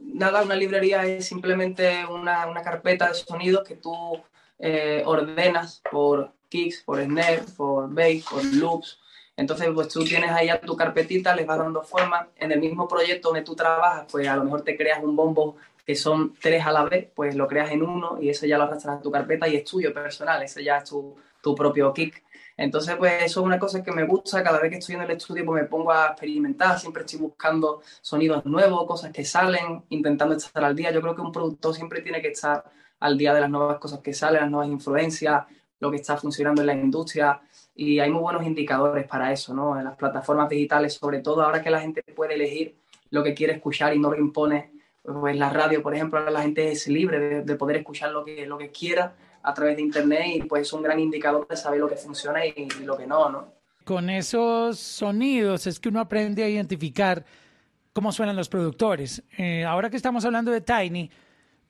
nada, 0.00 0.42
una 0.42 0.54
librería 0.54 1.06
es 1.06 1.26
simplemente 1.26 2.04
una, 2.04 2.46
una 2.46 2.62
carpeta 2.62 3.08
de 3.08 3.14
sonidos 3.14 3.66
que 3.66 3.76
tú 3.76 4.20
eh, 4.58 5.02
ordenas 5.06 5.82
por 5.90 6.32
kicks, 6.48 6.82
por 6.82 7.02
snare, 7.02 7.42
por 7.56 7.92
bass, 7.92 8.24
por 8.30 8.44
loops, 8.44 8.98
entonces, 9.36 9.68
pues 9.74 9.88
tú 9.88 10.04
tienes 10.04 10.30
ahí 10.30 10.48
a 10.50 10.60
tu 10.60 10.76
carpetita, 10.76 11.34
les 11.34 11.46
vas 11.46 11.58
dando 11.58 11.82
forma. 11.82 12.28
En 12.36 12.52
el 12.52 12.60
mismo 12.60 12.86
proyecto 12.86 13.28
donde 13.28 13.42
tú 13.42 13.54
trabajas, 13.54 14.06
pues 14.10 14.28
a 14.28 14.36
lo 14.36 14.44
mejor 14.44 14.62
te 14.62 14.76
creas 14.76 15.02
un 15.02 15.16
bombo 15.16 15.56
que 15.86 15.96
son 15.96 16.34
tres 16.40 16.64
a 16.64 16.72
la 16.72 16.84
vez, 16.84 17.08
pues 17.14 17.34
lo 17.34 17.48
creas 17.48 17.70
en 17.72 17.82
uno 17.82 18.18
y 18.20 18.28
ese 18.28 18.46
ya 18.46 18.56
lo 18.58 18.64
arrastras 18.64 18.98
a 18.98 19.02
tu 19.02 19.10
carpeta 19.10 19.48
y 19.48 19.56
es 19.56 19.64
tuyo 19.64 19.92
personal, 19.92 20.42
ese 20.42 20.62
ya 20.62 20.78
es 20.78 20.84
tu, 20.84 21.16
tu 21.42 21.54
propio 21.54 21.92
kick. 21.92 22.22
Entonces, 22.56 22.94
pues 22.96 23.14
eso 23.22 23.40
es 23.40 23.46
una 23.46 23.58
cosa 23.58 23.82
que 23.82 23.90
me 23.90 24.04
gusta. 24.04 24.42
Cada 24.42 24.60
vez 24.60 24.70
que 24.70 24.76
estoy 24.76 24.94
en 24.94 25.02
el 25.02 25.10
estudio, 25.10 25.44
pues 25.46 25.62
me 25.62 25.68
pongo 25.68 25.90
a 25.90 26.08
experimentar. 26.08 26.78
Siempre 26.78 27.02
estoy 27.02 27.18
buscando 27.18 27.82
sonidos 28.02 28.44
nuevos, 28.44 28.86
cosas 28.86 29.10
que 29.10 29.24
salen, 29.24 29.82
intentando 29.88 30.36
estar 30.36 30.62
al 30.62 30.76
día. 30.76 30.92
Yo 30.92 31.00
creo 31.00 31.16
que 31.16 31.22
un 31.22 31.32
productor 31.32 31.74
siempre 31.74 32.02
tiene 32.02 32.20
que 32.20 32.28
estar 32.28 32.64
al 33.00 33.16
día 33.16 33.34
de 33.34 33.40
las 33.40 33.50
nuevas 33.50 33.78
cosas 33.78 34.00
que 34.00 34.12
salen, 34.12 34.42
las 34.42 34.50
nuevas 34.50 34.68
influencias, 34.68 35.44
lo 35.80 35.90
que 35.90 35.96
está 35.96 36.16
funcionando 36.18 36.60
en 36.60 36.66
la 36.66 36.74
industria 36.74 37.40
y 37.74 37.98
hay 38.00 38.10
muy 38.10 38.20
buenos 38.20 38.44
indicadores 38.44 39.06
para 39.06 39.32
eso, 39.32 39.54
¿no? 39.54 39.78
En 39.78 39.84
las 39.84 39.96
plataformas 39.96 40.48
digitales, 40.48 40.94
sobre 40.94 41.20
todo 41.20 41.42
ahora 41.42 41.62
que 41.62 41.70
la 41.70 41.80
gente 41.80 42.02
puede 42.14 42.34
elegir 42.34 42.76
lo 43.10 43.22
que 43.22 43.34
quiere 43.34 43.54
escuchar 43.54 43.94
y 43.94 43.98
no 43.98 44.10
lo 44.10 44.18
impone, 44.18 44.72
pues 45.02 45.36
la 45.36 45.50
radio, 45.50 45.82
por 45.82 45.94
ejemplo, 45.94 46.28
la 46.30 46.42
gente 46.42 46.70
es 46.70 46.86
libre 46.88 47.42
de, 47.42 47.54
poder 47.56 47.76
escuchar 47.76 48.10
lo 48.12 48.24
que, 48.24 48.46
lo 48.46 48.56
que 48.58 48.70
quiera 48.70 49.14
a 49.42 49.54
través 49.54 49.76
de 49.76 49.82
Internet 49.82 50.22
y 50.34 50.42
pues 50.42 50.62
es 50.62 50.72
un 50.72 50.82
gran 50.82 51.00
indicador 51.00 51.46
de 51.48 51.56
saber 51.56 51.80
lo 51.80 51.88
que 51.88 51.96
funciona 51.96 52.46
y, 52.46 52.68
lo 52.84 52.96
que 52.96 53.06
no, 53.06 53.28
¿no? 53.28 53.52
Con 53.84 54.10
esos 54.10 54.78
sonidos 54.78 55.66
es 55.66 55.80
que 55.80 55.88
uno 55.88 56.00
aprende 56.00 56.44
a 56.44 56.48
identificar 56.48 57.24
cómo 57.92 58.12
suenan 58.12 58.36
los 58.36 58.48
productores. 58.48 59.24
Eh, 59.36 59.64
ahora 59.64 59.90
que 59.90 59.96
estamos 59.96 60.24
hablando 60.24 60.52
de 60.52 60.60
Tiny, 60.60 61.10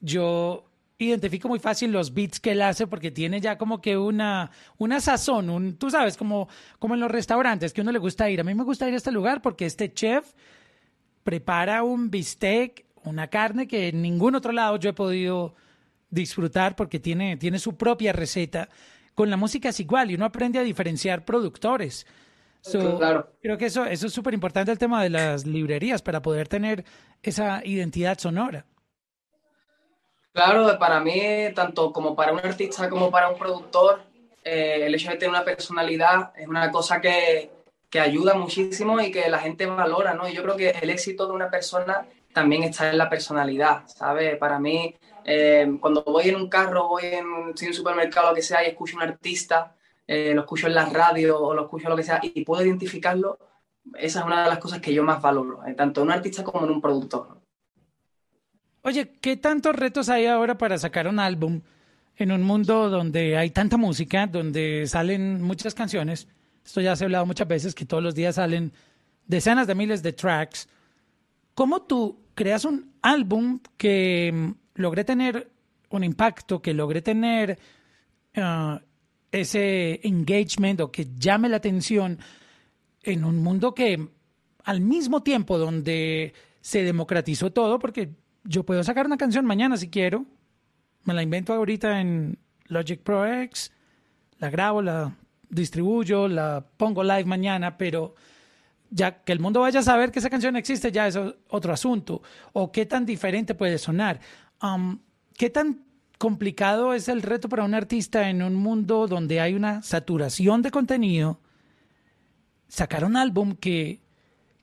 yo 0.00 0.64
identifico 1.08 1.48
muy 1.48 1.58
fácil 1.58 1.92
los 1.92 2.14
beats 2.14 2.40
que 2.40 2.52
él 2.52 2.62
hace 2.62 2.86
porque 2.86 3.10
tiene 3.10 3.40
ya 3.40 3.58
como 3.58 3.80
que 3.80 3.96
una, 3.96 4.50
una 4.78 5.00
sazón, 5.00 5.50
un, 5.50 5.76
tú 5.76 5.90
sabes, 5.90 6.16
como, 6.16 6.48
como 6.78 6.94
en 6.94 7.00
los 7.00 7.10
restaurantes 7.10 7.72
que 7.72 7.80
uno 7.80 7.92
le 7.92 7.98
gusta 7.98 8.28
ir. 8.30 8.40
A 8.40 8.44
mí 8.44 8.54
me 8.54 8.64
gusta 8.64 8.88
ir 8.88 8.94
a 8.94 8.96
este 8.96 9.12
lugar 9.12 9.42
porque 9.42 9.66
este 9.66 9.92
chef 9.92 10.32
prepara 11.22 11.82
un 11.82 12.10
bistec, 12.10 12.84
una 13.04 13.28
carne 13.28 13.66
que 13.66 13.88
en 13.88 14.02
ningún 14.02 14.34
otro 14.34 14.52
lado 14.52 14.76
yo 14.76 14.90
he 14.90 14.94
podido 14.94 15.54
disfrutar 16.10 16.76
porque 16.76 17.00
tiene, 17.00 17.36
tiene 17.36 17.58
su 17.58 17.76
propia 17.76 18.12
receta. 18.12 18.68
Con 19.14 19.30
la 19.30 19.36
música 19.36 19.70
es 19.70 19.80
igual 19.80 20.10
y 20.10 20.14
uno 20.14 20.24
aprende 20.24 20.58
a 20.58 20.62
diferenciar 20.62 21.24
productores. 21.24 22.06
claro. 22.70 23.32
Creo 23.40 23.58
que 23.58 23.66
eso, 23.66 23.84
eso 23.84 24.06
es 24.06 24.12
súper 24.12 24.34
importante 24.34 24.70
el 24.70 24.78
tema 24.78 25.02
de 25.02 25.10
las 25.10 25.46
librerías 25.46 26.02
para 26.02 26.22
poder 26.22 26.48
tener 26.48 26.84
esa 27.22 27.64
identidad 27.64 28.18
sonora. 28.18 28.66
Claro, 30.32 30.78
para 30.78 31.00
mí, 31.00 31.20
tanto 31.54 31.92
como 31.92 32.16
para 32.16 32.32
un 32.32 32.38
artista 32.38 32.88
como 32.88 33.10
para 33.10 33.28
un 33.28 33.38
productor, 33.38 34.02
eh, 34.42 34.86
el 34.86 34.94
hecho 34.94 35.10
de 35.10 35.16
tener 35.16 35.30
una 35.30 35.44
personalidad 35.44 36.32
es 36.36 36.48
una 36.48 36.70
cosa 36.70 37.00
que, 37.00 37.50
que, 37.90 38.00
ayuda 38.00 38.34
muchísimo 38.34 38.98
y 39.00 39.10
que 39.10 39.28
la 39.28 39.38
gente 39.38 39.66
valora, 39.66 40.14
¿no? 40.14 40.26
Y 40.26 40.34
yo 40.34 40.42
creo 40.42 40.56
que 40.56 40.70
el 40.70 40.88
éxito 40.90 41.26
de 41.26 41.34
una 41.34 41.50
persona 41.50 42.06
también 42.32 42.62
está 42.62 42.90
en 42.90 42.98
la 42.98 43.10
personalidad, 43.10 43.86
¿sabes? 43.86 44.38
Para 44.38 44.58
mí, 44.58 44.94
eh, 45.24 45.76
cuando 45.80 46.02
voy 46.02 46.30
en 46.30 46.36
un 46.36 46.48
carro, 46.48 46.88
voy 46.88 47.04
en, 47.04 47.26
un 47.26 47.56
supermercado, 47.56 48.30
lo 48.30 48.34
que 48.34 48.42
sea, 48.42 48.64
y 48.64 48.68
escucho 48.70 48.96
a 48.96 49.02
un 49.02 49.08
artista, 49.10 49.76
eh, 50.06 50.32
lo 50.34 50.42
escucho 50.42 50.66
en 50.66 50.74
la 50.74 50.86
radio 50.86 51.38
o 51.40 51.54
lo 51.54 51.64
escucho 51.64 51.88
lo 51.88 51.96
que 51.96 52.02
sea, 52.02 52.20
y, 52.22 52.44
puedo 52.44 52.64
identificarlo, 52.64 53.38
esa 53.98 54.20
es 54.20 54.26
una 54.26 54.44
de 54.44 54.48
las 54.48 54.58
cosas 54.58 54.80
que 54.80 54.94
yo 54.94 55.04
más 55.04 55.20
valoro, 55.20 55.60
tanto 55.76 56.00
en 56.00 56.06
un 56.08 56.12
artista 56.12 56.42
como 56.42 56.64
en 56.64 56.72
un 56.72 56.80
productor. 56.80 57.42
Oye, 58.84 59.12
¿qué 59.20 59.36
tantos 59.36 59.76
retos 59.76 60.08
hay 60.08 60.26
ahora 60.26 60.58
para 60.58 60.76
sacar 60.76 61.06
un 61.06 61.20
álbum 61.20 61.60
en 62.16 62.32
un 62.32 62.42
mundo 62.42 62.90
donde 62.90 63.36
hay 63.36 63.50
tanta 63.50 63.76
música, 63.76 64.26
donde 64.26 64.86
salen 64.88 65.40
muchas 65.40 65.74
canciones? 65.74 66.26
Esto 66.64 66.80
ya 66.80 66.96
se 66.96 67.04
ha 67.04 67.06
hablado 67.06 67.24
muchas 67.24 67.46
veces, 67.46 67.76
que 67.76 67.84
todos 67.84 68.02
los 68.02 68.16
días 68.16 68.34
salen 68.34 68.72
decenas 69.26 69.68
de 69.68 69.76
miles 69.76 70.02
de 70.02 70.12
tracks. 70.12 70.68
¿Cómo 71.54 71.82
tú 71.82 72.24
creas 72.34 72.64
un 72.64 72.92
álbum 73.02 73.60
que 73.76 74.32
mm, 74.32 74.80
logre 74.80 75.04
tener 75.04 75.48
un 75.90 76.02
impacto, 76.02 76.60
que 76.60 76.74
logre 76.74 77.02
tener 77.02 77.58
ah, 78.34 78.80
ese 79.30 80.00
engagement 80.02 80.80
o 80.80 80.90
que 80.90 81.06
llame 81.16 81.48
la 81.48 81.58
atención 81.58 82.18
en 83.04 83.24
un 83.24 83.42
mundo 83.42 83.74
que 83.74 84.08
al 84.64 84.80
mismo 84.80 85.22
tiempo 85.22 85.56
donde 85.56 86.32
se 86.60 86.82
democratizó 86.82 87.52
todo, 87.52 87.78
porque 87.78 88.10
yo 88.44 88.64
puedo 88.64 88.82
sacar 88.84 89.06
una 89.06 89.16
canción 89.16 89.44
mañana 89.44 89.76
si 89.76 89.88
quiero, 89.88 90.24
me 91.04 91.14
la 91.14 91.22
invento 91.22 91.52
ahorita 91.52 92.00
en 92.00 92.38
Logic 92.66 93.00
Pro 93.00 93.26
X, 93.26 93.72
la 94.38 94.50
grabo, 94.50 94.82
la 94.82 95.16
distribuyo, 95.48 96.28
la 96.28 96.64
pongo 96.76 97.02
live 97.02 97.24
mañana, 97.24 97.76
pero 97.76 98.14
ya 98.90 99.22
que 99.22 99.32
el 99.32 99.40
mundo 99.40 99.60
vaya 99.60 99.80
a 99.80 99.82
saber 99.82 100.10
que 100.10 100.18
esa 100.18 100.30
canción 100.30 100.56
existe 100.56 100.92
ya 100.92 101.06
es 101.06 101.18
otro 101.48 101.72
asunto. 101.72 102.22
O 102.52 102.72
qué 102.72 102.86
tan 102.86 103.06
diferente 103.06 103.54
puede 103.54 103.78
sonar. 103.78 104.20
¿Qué 105.36 105.50
tan 105.50 105.84
complicado 106.18 106.92
es 106.94 107.08
el 107.08 107.22
reto 107.22 107.48
para 107.48 107.64
un 107.64 107.74
artista 107.74 108.28
en 108.28 108.42
un 108.42 108.54
mundo 108.54 109.06
donde 109.06 109.40
hay 109.40 109.54
una 109.54 109.82
saturación 109.82 110.62
de 110.62 110.70
contenido? 110.70 111.40
Sacar 112.68 113.04
un 113.04 113.16
álbum 113.16 113.56
que, 113.56 114.00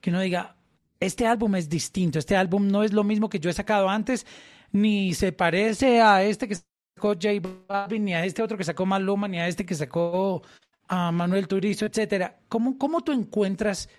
que 0.02 0.12
no 0.12 0.20
diga, 0.20 0.56
este 1.00 1.26
álbum 1.26 1.56
es 1.56 1.70
distinto, 1.70 2.20
este 2.20 2.36
álbum 2.36 2.68
no 2.68 2.84
es 2.84 2.94
lo 2.94 3.04
mismo 3.04 3.30
que 3.30 3.40
yo 3.40 3.50
he 3.50 3.54
sacado 3.54 3.90
antes, 3.90 4.26
ni 4.72 5.14
se 5.14 5.32
parece 5.32 6.02
a 6.02 6.24
este 6.24 6.48
que 6.48 6.56
sacó 6.56 7.14
J 7.14 7.30
Balvin, 7.68 8.06
ni 8.06 8.14
a 8.14 8.26
este 8.26 8.44
otro 8.44 8.58
que 8.58 8.64
sacó 8.64 8.86
Maluma, 8.86 9.28
ni 9.28 9.40
a 9.40 9.48
este 9.48 9.66
que 9.66 9.76
sacó 9.76 10.42
a 10.88 11.12
Manuel 11.12 11.48
Turizo, 11.48 11.86
etcétera. 11.86 12.40
¿Cómo, 12.50 12.78
cómo 12.78 13.02
tú 13.02 13.12
encuentras 13.12 13.90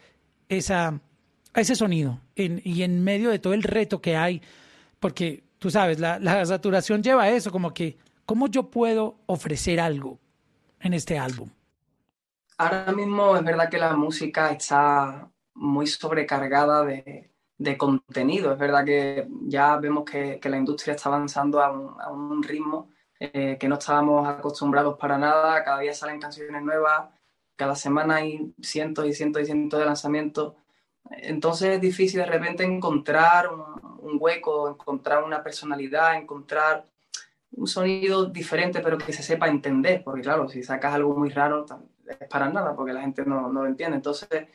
esa, 0.48 1.00
ese 1.54 1.74
sonido 1.74 2.20
y 2.34 2.82
en 2.82 3.02
medio 3.02 3.30
de 3.30 3.38
todo 3.38 3.54
el 3.54 3.62
reto 3.62 4.00
que 4.00 4.16
hay? 4.16 4.42
Porque 4.98 5.44
tú 5.58 5.70
sabes, 5.70 5.98
la, 5.98 6.18
la 6.18 6.44
saturación 6.44 7.02
lleva 7.02 7.24
a 7.24 7.30
eso, 7.30 7.50
como 7.50 7.72
que, 7.72 7.96
¿cómo 8.26 8.48
yo 8.48 8.70
puedo 8.70 9.20
ofrecer 9.26 9.80
algo 9.80 10.18
en 10.80 10.94
este 10.94 11.18
álbum? 11.18 11.48
Ahora 12.58 12.92
mismo 12.92 13.36
es 13.36 13.44
verdad 13.44 13.70
que 13.70 13.78
la 13.78 13.96
música 13.96 14.50
está 14.50 15.30
muy 15.60 15.86
sobrecargada 15.86 16.84
de, 16.84 17.30
de 17.58 17.76
contenido. 17.76 18.52
Es 18.52 18.58
verdad 18.58 18.84
que 18.84 19.28
ya 19.42 19.76
vemos 19.76 20.04
que, 20.04 20.40
que 20.40 20.48
la 20.48 20.56
industria 20.56 20.94
está 20.94 21.10
avanzando 21.10 21.62
a 21.62 21.70
un, 21.70 22.00
a 22.00 22.10
un 22.10 22.42
ritmo 22.42 22.88
eh, 23.20 23.58
que 23.60 23.68
no 23.68 23.74
estábamos 23.74 24.26
acostumbrados 24.26 24.98
para 24.98 25.18
nada. 25.18 25.62
Cada 25.62 25.80
día 25.80 25.92
salen 25.92 26.18
canciones 26.18 26.62
nuevas, 26.62 27.10
cada 27.56 27.74
semana 27.74 28.16
hay 28.16 28.54
cientos 28.62 29.06
y 29.06 29.12
cientos 29.12 29.42
y 29.42 29.44
cientos 29.44 29.78
de 29.78 29.84
lanzamientos. 29.84 30.54
Entonces 31.10 31.74
es 31.74 31.80
difícil 31.82 32.20
de 32.20 32.26
repente 32.26 32.64
encontrar 32.64 33.50
un, 33.52 34.16
hueco, 34.18 34.70
encontrar 34.70 35.22
una 35.22 35.42
personalidad, 35.42 36.16
encontrar 36.16 36.86
un 37.52 37.66
sonido 37.66 38.24
diferente, 38.24 38.80
pero 38.80 38.96
que 38.96 39.12
se 39.12 39.22
sepa 39.22 39.48
entender, 39.48 40.02
porque 40.02 40.22
claro, 40.22 40.48
si 40.48 40.62
sacas 40.62 40.94
algo 40.94 41.14
muy 41.14 41.28
raro, 41.28 41.66
es 42.06 42.28
para 42.28 42.48
nada, 42.48 42.74
porque 42.74 42.94
la 42.94 43.02
gente 43.02 43.26
no, 43.26 43.52
no 43.52 43.62
lo 43.62 43.68
entiende. 43.68 43.96
Entonces, 43.96 44.46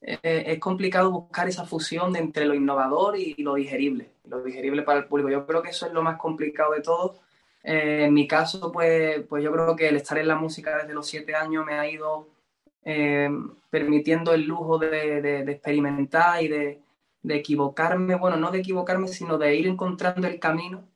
eh, 0.00 0.44
es 0.46 0.58
complicado 0.58 1.10
buscar 1.10 1.48
esa 1.48 1.64
fusión 1.64 2.14
entre 2.16 2.46
lo 2.46 2.54
innovador 2.54 3.18
y, 3.18 3.34
lo 3.42 3.54
digerible, 3.54 4.10
lo 4.24 4.42
digerible 4.42 4.82
para 4.82 5.00
el 5.00 5.06
público. 5.06 5.30
Yo 5.30 5.46
creo 5.46 5.62
que 5.62 5.70
eso 5.70 5.86
es 5.86 5.92
lo 5.92 6.02
más 6.02 6.18
complicado 6.18 6.72
de 6.72 6.80
todo, 6.82 7.16
eh, 7.62 8.04
en 8.04 8.14
mi 8.14 8.26
caso, 8.26 8.70
pues, 8.72 9.24
pues 9.28 9.42
yo 9.42 9.52
creo 9.52 9.76
que 9.76 9.88
el 9.88 9.96
estar 9.96 10.18
en 10.18 10.28
la 10.28 10.36
música 10.36 10.78
desde 10.78 10.94
los 10.94 11.06
siete 11.06 11.34
años 11.34 11.66
me 11.66 11.74
ha 11.74 11.88
ido 11.90 12.28
eh, 12.84 13.28
permitiendo 13.70 14.32
el 14.32 14.44
lujo 14.44 14.78
de, 14.78 15.40
experimentar 15.50 16.42
y 16.42 16.48
de, 16.48 16.82
equivocarme, 17.28 18.14
bueno, 18.14 18.36
no 18.36 18.50
de 18.50 18.60
equivocarme, 18.60 19.08
sino 19.08 19.36
de 19.36 19.54
ir 19.56 19.66
encontrando 19.66 20.26
el 20.26 20.40
camino 20.40 20.88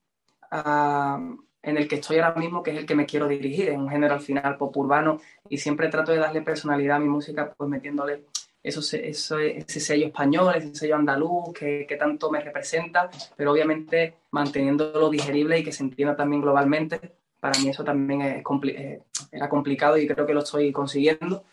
ah, 0.50 1.20
en 1.62 1.76
el 1.76 1.88
que 1.88 1.96
estoy 1.96 2.18
ahora 2.18 2.40
mismo, 2.40 2.62
que 2.62 2.70
es 2.70 2.78
el 2.78 2.86
que 2.86 2.94
me 2.94 3.06
quiero 3.06 3.28
dirigir, 3.28 3.68
es 3.68 3.76
un 3.76 3.90
género 3.90 4.14
al 4.14 4.20
final 4.20 4.56
pop 4.56 4.74
urbano 4.76 5.20
y 5.48 5.58
siempre 5.58 5.88
trato 5.88 6.12
de 6.12 6.18
darle 6.18 6.40
personalidad 6.42 6.96
a 6.96 7.00
mi 7.00 7.08
música, 7.08 7.52
pues 7.56 7.68
metiéndole 7.68 8.24
eso, 8.62 8.80
eso, 8.96 9.38
ese 9.38 9.80
sello 9.80 10.06
español, 10.06 10.54
ese 10.56 10.74
sello 10.74 10.96
andaluz 10.96 11.52
que, 11.52 11.84
que, 11.88 11.96
tanto 11.96 12.30
me 12.30 12.40
representa, 12.40 13.10
pero 13.36 13.52
obviamente 13.52 14.14
manteniéndolo 14.30 15.10
digerible 15.10 15.58
y 15.58 15.64
que 15.64 15.72
se 15.72 15.82
entienda 15.82 16.16
también 16.16 16.42
globalmente. 16.42 17.00
Para 17.40 17.58
mí 17.58 17.68
eso 17.68 17.82
también 17.82 18.22
es 18.22 18.44
eh, 18.64 19.02
era 19.32 19.48
complicado 19.48 19.98
y 19.98 20.06
creo 20.06 20.26
que 20.26 20.34
lo 20.34 20.42
estoy 20.42 20.70
consiguiendo. 20.70 21.44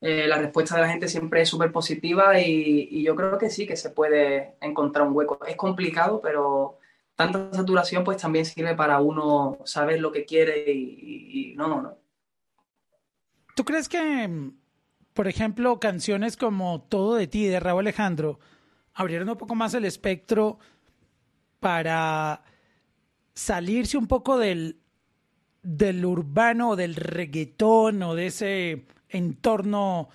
Eh, 0.00 0.26
la 0.26 0.36
respuesta 0.38 0.76
de 0.76 0.82
la 0.82 0.88
gente 0.88 1.08
siempre 1.08 1.42
es 1.42 1.48
súper 1.48 1.72
positiva 1.72 2.38
y, 2.40 2.88
y, 2.90 3.02
yo 3.02 3.14
creo 3.14 3.38
que 3.38 3.48
sí, 3.50 3.66
que 3.66 3.76
se 3.76 3.90
puede 3.90 4.56
encontrar 4.60 5.06
un 5.06 5.14
hueco. 5.16 5.38
Es 5.46 5.56
complicado, 5.56 6.20
pero 6.20 6.78
tanta 7.16 7.50
saturación 7.52 8.04
pues 8.04 8.18
también 8.20 8.44
sirve 8.44 8.74
para 8.74 9.00
uno 9.00 9.58
saber 9.64 10.00
lo 10.00 10.12
que 10.12 10.24
quiere 10.26 10.70
y, 10.72 11.52
y 11.52 11.54
no, 11.56 11.68
no. 11.80 11.96
¿Tú 13.54 13.64
crees 13.64 13.88
que 13.88 14.28
por 15.14 15.28
ejemplo, 15.28 15.78
canciones 15.80 16.36
como 16.36 16.82
Todo 16.82 17.14
de 17.14 17.26
ti 17.26 17.46
de 17.46 17.60
Raúl 17.60 17.80
Alejandro 17.80 18.38
abrieron 18.94 19.28
un 19.28 19.36
poco 19.36 19.54
más 19.54 19.74
el 19.74 19.84
espectro 19.84 20.58
para 21.60 22.42
salirse 23.34 23.96
un 23.96 24.06
poco 24.06 24.38
del, 24.38 24.80
del 25.62 26.04
urbano, 26.04 26.76
del 26.76 26.94
reggaetón 26.96 28.02
o 28.02 28.14
de 28.14 28.26
ese 28.26 28.86
entorno, 29.08 30.08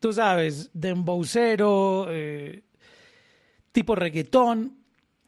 tú 0.00 0.12
sabes, 0.12 0.70
de 0.72 0.90
embaucero, 0.90 2.06
eh, 2.10 2.64
tipo 3.72 3.94
reggaetón, 3.94 4.78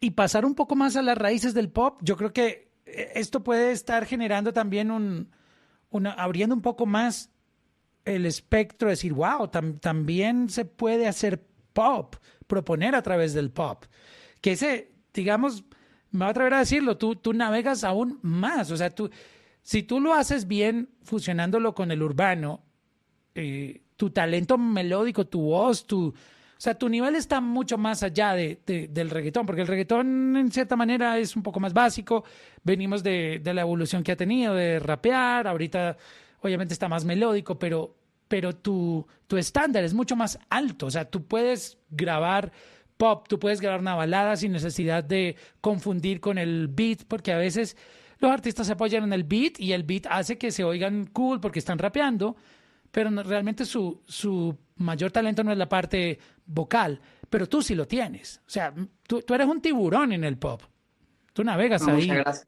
y 0.00 0.12
pasar 0.12 0.44
un 0.44 0.54
poco 0.54 0.74
más 0.76 0.96
a 0.96 1.02
las 1.02 1.18
raíces 1.18 1.54
del 1.54 1.70
pop. 1.70 2.00
Yo 2.02 2.16
creo 2.16 2.32
que 2.32 2.72
eh, 2.86 3.12
esto 3.14 3.42
puede 3.42 3.72
estar 3.72 4.06
generando 4.06 4.52
también 4.52 4.90
un, 4.90 5.30
una, 5.90 6.12
abriendo 6.12 6.54
un 6.54 6.62
poco 6.62 6.86
más 6.86 7.30
el 8.08 8.26
espectro, 8.26 8.88
decir, 8.88 9.12
wow, 9.12 9.48
también 9.48 10.48
se 10.48 10.64
puede 10.64 11.06
hacer 11.06 11.44
pop, 11.72 12.16
proponer 12.46 12.94
a 12.94 13.02
través 13.02 13.34
del 13.34 13.50
pop. 13.50 13.84
Que 14.40 14.52
ese, 14.52 14.92
digamos, 15.12 15.64
me 16.10 16.20
voy 16.20 16.28
a 16.28 16.30
atrever 16.30 16.54
a 16.54 16.58
decirlo, 16.60 16.96
tú, 16.96 17.16
tú 17.16 17.32
navegas 17.32 17.84
aún 17.84 18.18
más. 18.22 18.70
O 18.70 18.76
sea, 18.76 18.90
tú, 18.90 19.10
si 19.62 19.82
tú 19.82 20.00
lo 20.00 20.14
haces 20.14 20.48
bien 20.48 20.88
fusionándolo 21.02 21.74
con 21.74 21.90
el 21.90 22.02
urbano, 22.02 22.62
eh, 23.34 23.82
tu 23.96 24.10
talento 24.10 24.56
melódico, 24.56 25.26
tu 25.26 25.42
voz, 25.42 25.86
tu, 25.86 26.08
o 26.08 26.14
sea, 26.60 26.74
tu 26.74 26.88
nivel 26.88 27.14
está 27.14 27.40
mucho 27.40 27.76
más 27.76 28.02
allá 28.02 28.32
de, 28.32 28.58
del 28.90 29.10
reggaetón, 29.10 29.44
porque 29.44 29.62
el 29.62 29.68
reggaetón 29.68 30.36
en 30.36 30.50
cierta 30.50 30.76
manera 30.76 31.18
es 31.18 31.36
un 31.36 31.42
poco 31.42 31.60
más 31.60 31.74
básico. 31.74 32.24
Venimos 32.64 33.02
de, 33.02 33.40
de, 33.42 33.54
la 33.54 33.60
evolución 33.60 34.02
que 34.02 34.12
ha 34.12 34.16
tenido, 34.16 34.54
de 34.54 34.78
rapear, 34.78 35.46
ahorita 35.46 35.96
obviamente 36.40 36.72
está 36.72 36.88
más 36.88 37.04
melódico, 37.04 37.58
pero, 37.58 37.96
pero 38.28 38.54
tu, 38.54 39.06
tu 39.26 39.36
estándar 39.36 39.84
es 39.84 39.94
mucho 39.94 40.14
más 40.14 40.38
alto. 40.50 40.86
O 40.86 40.90
sea, 40.90 41.10
tú 41.10 41.26
puedes 41.26 41.78
grabar 41.90 42.52
pop, 42.96 43.26
tú 43.28 43.38
puedes 43.38 43.60
grabar 43.60 43.80
una 43.80 43.94
balada 43.94 44.36
sin 44.36 44.52
necesidad 44.52 45.02
de 45.02 45.36
confundir 45.60 46.20
con 46.20 46.36
el 46.38 46.68
beat, 46.68 47.04
porque 47.08 47.32
a 47.32 47.38
veces 47.38 47.76
los 48.18 48.30
artistas 48.30 48.66
se 48.66 48.74
apoyan 48.74 49.04
en 49.04 49.12
el 49.12 49.24
beat 49.24 49.58
y 49.58 49.72
el 49.72 49.84
beat 49.84 50.06
hace 50.10 50.36
que 50.36 50.50
se 50.50 50.64
oigan 50.64 51.06
cool 51.06 51.40
porque 51.40 51.60
están 51.60 51.78
rapeando, 51.78 52.36
pero 52.90 53.10
realmente 53.22 53.64
su, 53.64 54.02
su 54.06 54.56
mayor 54.76 55.10
talento 55.10 55.44
no 55.44 55.52
es 55.52 55.58
la 55.58 55.68
parte 55.68 56.18
vocal, 56.44 57.00
pero 57.30 57.48
tú 57.48 57.62
sí 57.62 57.74
lo 57.74 57.86
tienes. 57.86 58.42
O 58.46 58.50
sea, 58.50 58.74
tú, 59.06 59.22
tú 59.22 59.34
eres 59.34 59.46
un 59.46 59.60
tiburón 59.60 60.12
en 60.12 60.24
el 60.24 60.36
pop. 60.36 60.62
Tú 61.32 61.44
navegas 61.44 61.86
ahí. 61.86 62.08
Muchas 62.08 62.16
gracias. 62.16 62.46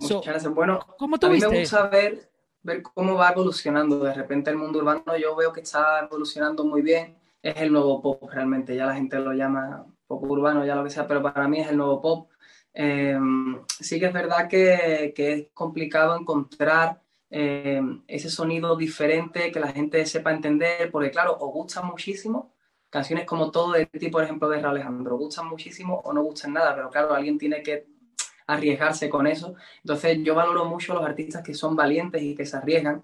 Muchas 0.00 0.26
gracias. 0.26 0.54
Bueno, 0.54 0.80
¿cómo 0.98 1.16
a 1.20 1.28
mí 1.28 1.38
me 1.40 1.60
gusta 1.60 1.88
ver 1.88 2.35
ver 2.66 2.82
cómo 2.82 3.14
va 3.14 3.30
evolucionando. 3.30 4.00
De 4.00 4.12
repente 4.12 4.50
el 4.50 4.56
mundo 4.56 4.78
urbano 4.80 5.16
yo 5.16 5.34
veo 5.36 5.52
que 5.52 5.60
está 5.60 6.00
evolucionando 6.00 6.64
muy 6.64 6.82
bien. 6.82 7.16
Es 7.42 7.56
el 7.58 7.72
nuevo 7.72 8.02
pop 8.02 8.28
realmente, 8.30 8.76
ya 8.76 8.86
la 8.86 8.94
gente 8.94 9.18
lo 9.18 9.32
llama 9.32 9.86
pop 10.06 10.22
urbano, 10.24 10.64
ya 10.66 10.74
lo 10.74 10.84
que 10.84 10.90
sea, 10.90 11.06
pero 11.06 11.22
para 11.22 11.48
mí 11.48 11.60
es 11.60 11.68
el 11.68 11.76
nuevo 11.76 12.00
pop. 12.02 12.30
Eh, 12.74 13.18
sí 13.80 13.98
que 14.00 14.06
es 14.06 14.12
verdad 14.12 14.48
que, 14.48 15.12
que 15.16 15.32
es 15.32 15.46
complicado 15.54 16.18
encontrar 16.18 17.00
eh, 17.30 17.80
ese 18.06 18.30
sonido 18.30 18.76
diferente 18.76 19.50
que 19.52 19.60
la 19.60 19.72
gente 19.72 20.04
sepa 20.06 20.32
entender, 20.32 20.90
porque 20.90 21.10
claro, 21.10 21.36
os 21.38 21.52
gusta 21.52 21.82
muchísimo, 21.82 22.54
canciones 22.90 23.26
como 23.26 23.50
todo 23.50 23.72
de 23.72 23.86
ti, 23.86 24.08
por 24.08 24.22
ejemplo, 24.24 24.48
de 24.48 24.60
Raúl 24.60 24.76
Alejandro, 24.76 25.16
gustan 25.16 25.48
muchísimo 25.48 26.00
o 26.04 26.12
no 26.12 26.22
gustan 26.22 26.52
nada, 26.52 26.74
pero 26.74 26.90
claro, 26.90 27.14
alguien 27.14 27.38
tiene 27.38 27.62
que 27.62 27.86
arriesgarse 28.46 29.08
con 29.08 29.26
eso. 29.26 29.54
Entonces 29.82 30.18
yo 30.22 30.34
valoro 30.34 30.64
mucho 30.64 30.94
los 30.94 31.04
artistas 31.04 31.42
que 31.42 31.54
son 31.54 31.76
valientes 31.76 32.22
y 32.22 32.34
que 32.34 32.46
se 32.46 32.56
arriesgan 32.56 33.02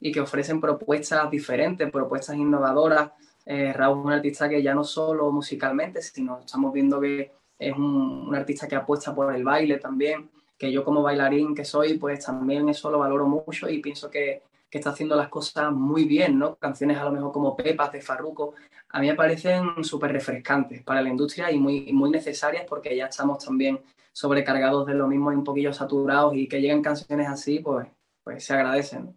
y 0.00 0.12
que 0.12 0.20
ofrecen 0.20 0.60
propuestas 0.60 1.30
diferentes, 1.30 1.90
propuestas 1.90 2.36
innovadoras. 2.36 3.12
Eh, 3.46 3.72
Raúl 3.72 4.00
es 4.00 4.04
un 4.06 4.12
artista 4.12 4.48
que 4.48 4.62
ya 4.62 4.74
no 4.74 4.84
solo 4.84 5.30
musicalmente, 5.30 6.02
sino 6.02 6.40
estamos 6.40 6.72
viendo 6.72 7.00
que 7.00 7.32
es 7.58 7.72
un, 7.76 8.34
artista 8.34 8.66
que 8.66 8.76
apuesta 8.76 9.14
por 9.14 9.34
el 9.34 9.44
baile 9.44 9.78
también, 9.78 10.30
que 10.58 10.72
yo 10.72 10.84
como 10.84 11.02
bailarín 11.02 11.54
que 11.54 11.64
soy, 11.64 11.98
pues 11.98 12.24
también 12.24 12.68
eso 12.68 12.90
lo 12.90 12.98
valoro 12.98 13.26
mucho 13.26 13.68
y 13.68 13.80
pienso 13.80 14.10
que, 14.10 14.42
que 14.68 14.78
está 14.78 14.90
haciendo 14.90 15.14
las 15.14 15.28
cosas 15.28 15.70
muy 15.72 16.04
bien, 16.04 16.38
¿no? 16.38 16.56
Canciones 16.56 16.98
a 16.98 17.04
lo 17.04 17.12
mejor 17.12 17.32
como 17.32 17.56
Pepas 17.56 17.92
de 17.92 18.00
Farruko, 18.00 18.54
a 18.88 19.00
mí 19.00 19.06
me 19.06 19.14
parecen 19.14 19.84
súper 19.84 20.12
refrescantes 20.12 20.82
para 20.82 21.00
la 21.00 21.08
industria 21.08 21.50
y 21.50 21.58
muy, 21.58 21.92
muy 21.92 22.10
necesarias 22.10 22.66
porque 22.68 22.96
ya 22.96 23.06
estamos 23.06 23.44
también 23.44 23.80
sobrecargados 24.12 24.86
de 24.86 24.94
lo 24.94 25.06
mismo 25.06 25.32
y 25.32 25.36
un 25.36 25.44
poquillo 25.44 25.72
saturados 25.72 26.34
y 26.36 26.48
que 26.48 26.60
lleguen 26.60 26.82
canciones 26.82 27.28
así, 27.28 27.58
pues, 27.58 27.88
pues 28.22 28.44
se 28.44 28.54
agradecen. 28.54 29.16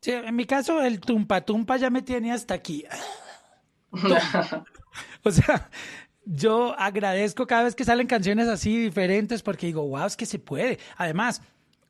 Sí, 0.00 0.12
en 0.12 0.36
mi 0.36 0.44
caso 0.44 0.80
el 0.80 1.00
tumpa 1.00 1.40
tumpa 1.40 1.76
ya 1.76 1.90
me 1.90 2.02
tiene 2.02 2.32
hasta 2.32 2.54
aquí. 2.54 2.84
o 5.24 5.30
sea, 5.30 5.70
yo 6.24 6.78
agradezco 6.78 7.46
cada 7.46 7.64
vez 7.64 7.74
que 7.74 7.84
salen 7.84 8.06
canciones 8.06 8.48
así 8.48 8.76
diferentes 8.76 9.42
porque 9.42 9.66
digo, 9.66 9.86
wow, 9.88 10.06
es 10.06 10.16
que 10.16 10.26
se 10.26 10.38
puede. 10.38 10.78
Además, 10.96 11.42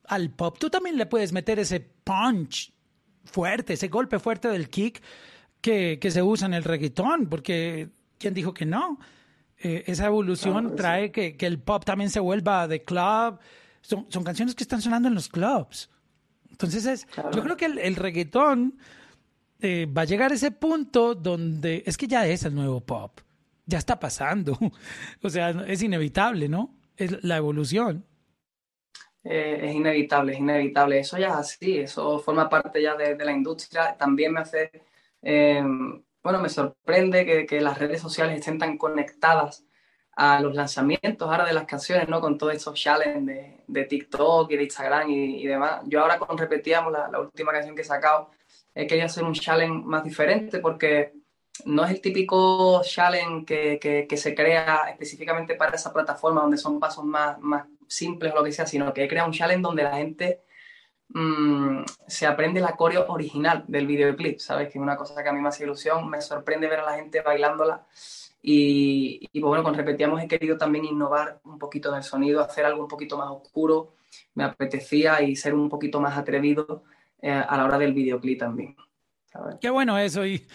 al 0.05 0.31
pop 0.31 0.57
tú 0.59 0.69
también 0.69 0.97
le 0.97 1.05
puedes 1.05 1.31
meter 1.31 1.59
ese 1.59 1.79
punch 1.79 2.73
fuerte, 3.25 3.73
ese 3.73 3.89
golpe 3.89 4.17
fuerte 4.17 4.47
del 4.47 4.69
kick 4.69 5.03
que, 5.61 5.99
que 5.99 6.09
se 6.09 6.23
usa 6.23 6.47
en 6.47 6.55
el 6.55 6.63
reggaetón, 6.63 7.27
porque 7.27 7.89
¿quién 8.17 8.33
dijo 8.33 8.53
que 8.53 8.65
no? 8.65 8.99
Eh, 9.61 9.83
esa 9.87 10.05
evolución 10.05 10.75
trae 10.75 11.11
que, 11.11 11.35
que, 11.35 11.45
el 11.45 11.59
pop 11.59 11.83
también 11.83 12.09
se 12.09 12.21
vuelva 12.21 12.67
de 12.67 12.83
club. 12.83 13.39
Son, 13.81 14.05
son, 14.09 14.23
canciones 14.23 14.55
que 14.55 14.63
están 14.63 14.81
sonando 14.81 15.09
en 15.09 15.15
los 15.15 15.27
clubs. 15.27 15.89
Entonces, 16.49 16.85
es, 16.85 17.07
yo 17.33 17.43
creo 17.43 17.57
que 17.57 17.65
el, 17.65 17.77
el 17.77 17.95
reggaetón 17.95 18.77
eh, 19.61 19.85
va 19.85 20.03
a 20.03 20.05
llegar 20.05 20.31
a 20.31 20.35
ese 20.35 20.51
punto 20.51 21.13
donde 21.13 21.83
es 21.85 21.97
que 21.97 22.07
ya 22.07 22.25
es 22.25 22.43
el 22.43 22.55
nuevo 22.55 22.79
pop. 22.79 23.19
Ya 23.65 23.77
está 23.77 23.99
pasando. 23.99 24.57
o 25.21 25.29
sea, 25.29 25.49
es 25.67 25.83
inevitable, 25.83 26.47
¿no? 26.47 26.75
Es 26.95 27.21
la 27.23 27.37
evolución. 27.37 28.05
Eh, 29.25 29.59
es 29.61 29.75
inevitable, 29.75 30.33
es 30.33 30.39
inevitable. 30.39 30.99
Eso 30.99 31.17
ya 31.17 31.27
es 31.27 31.35
así, 31.35 31.79
eso 31.79 32.19
forma 32.19 32.47
parte 32.47 32.81
ya 32.81 32.95
de, 32.95 33.15
de 33.15 33.25
la 33.25 33.33
industria. 33.33 33.97
También 33.97 34.33
me 34.33 34.39
hace 34.39 34.71
bueno, 36.23 36.39
me 36.39 36.49
sorprende 36.49 37.25
que, 37.25 37.45
que, 37.45 37.61
las 37.61 37.77
redes 37.77 38.01
sociales 38.01 38.39
estén 38.39 38.57
tan 38.57 38.77
conectadas 38.77 39.65
a 40.15 40.41
los 40.41 40.53
lanzamientos 40.53 41.29
ahora 41.29 41.45
de 41.45 41.53
las 41.53 41.65
canciones, 41.65 42.09
¿no? 42.09 42.19
Con 42.19 42.37
todos 42.37 42.53
estos 42.53 42.75
challenges 42.79 43.25
de, 43.25 43.63
de, 43.67 43.85
TikTok 43.85 44.51
y 44.51 44.57
de 44.57 44.63
Instagram 44.63 45.09
y, 45.09 45.41
y, 45.43 45.47
demás. 45.47 45.81
Yo 45.87 46.01
ahora 46.01 46.19
con 46.19 46.37
Repetíamos, 46.37 46.91
la, 46.91 47.19
última 47.19 47.53
canción 47.53 47.75
que 47.75 47.83
he 47.83 47.85
sacado, 47.85 48.31
he 48.75 48.85
querido 48.85 49.05
hacer 49.05 49.23
un 49.23 49.33
challenge 49.33 49.85
más 49.85 50.03
diferente 50.03 50.59
porque 50.59 51.13
no 51.65 51.85
es 51.85 51.91
el 51.91 52.01
típico 52.01 52.81
challenge 52.83 53.45
que, 53.45 53.79
que, 53.79 54.07
que, 54.07 54.17
se 54.17 54.35
crea 54.35 54.89
específicamente 54.89 55.55
para 55.55 55.75
esa 55.75 55.93
plataforma 55.93 56.41
donde 56.41 56.57
son 56.57 56.79
pasos 56.79 57.05
más, 57.05 57.39
más 57.39 57.65
simples 57.87 58.33
o 58.33 58.35
lo 58.35 58.43
que 58.43 58.51
sea, 58.51 58.65
sino 58.65 58.93
que 58.93 59.03
he 59.05 59.07
creado 59.07 59.27
un 59.27 59.33
challenge 59.33 59.61
donde 59.61 59.83
la 59.83 59.95
gente 59.97 60.41
mmm, 61.09 61.83
se 62.07 62.25
aprende 62.25 62.61
la 62.61 62.75
coreo 62.75 63.05
original 63.07 63.63
del 63.67 63.87
videoclip, 63.87 64.39
¿sabes? 64.39 64.69
Que 64.69 64.77
es 64.77 64.81
una 64.81 64.95
cosa 64.95 65.21
que 65.21 65.29
a 65.29 65.33
mí 65.33 65.41
me 65.41 65.49
hace 65.49 65.63
ilusión, 65.63 66.09
me 66.09 66.21
sorprende 66.21 66.67
ver 66.67 66.79
a 66.79 66.85
la 66.85 66.95
gente 66.95 67.21
bailándola. 67.21 67.85
Y, 68.41 69.27
y 69.33 69.39
pues 69.39 69.49
bueno, 69.49 69.63
con 69.63 69.73
Repetíamos 69.73 70.21
he 70.21 70.27
querido 70.27 70.57
también 70.57 70.85
innovar 70.85 71.41
un 71.43 71.59
poquito 71.59 71.89
en 71.89 71.95
el 71.95 72.03
sonido, 72.03 72.41
hacer 72.41 72.65
algo 72.65 72.81
un 72.81 72.87
poquito 72.87 73.17
más 73.17 73.29
oscuro, 73.29 73.95
me 74.33 74.45
apetecía 74.45 75.21
y 75.21 75.35
ser 75.35 75.53
un 75.53 75.67
poquito 75.67 75.99
más 75.99 76.17
atrevido 76.17 76.83
eh, 77.21 77.31
a 77.31 77.57
la 77.57 77.65
hora 77.65 77.77
del 77.77 77.93
videoclip 77.93 78.39
también. 78.39 78.75
¿sabes? 79.25 79.57
Qué 79.59 79.69
bueno 79.69 79.97
eso 79.97 80.25
y 80.25 80.47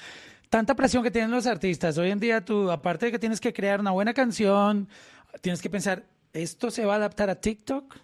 tanta 0.49 0.75
presión 0.75 1.03
que 1.03 1.11
tienen 1.11 1.31
los 1.31 1.47
artistas. 1.47 1.99
Hoy 1.99 2.11
en 2.11 2.21
día 2.21 2.45
tú, 2.45 2.71
aparte 2.71 3.07
de 3.07 3.13
que 3.13 3.19
tienes 3.19 3.41
que 3.41 3.53
crear 3.53 3.81
una 3.81 3.91
buena 3.91 4.15
canción, 4.15 4.89
tienes 5.43 5.61
que 5.61 5.69
pensar, 5.69 6.05
¿esto 6.33 6.71
se 6.71 6.87
va 6.87 6.95
a 6.95 6.97
adaptar 6.97 7.29
a 7.29 7.41
TikTok? 7.41 7.97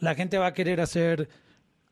La 0.00 0.14
gente 0.14 0.38
va 0.38 0.46
a 0.46 0.54
querer 0.54 0.80
hacer 0.80 1.28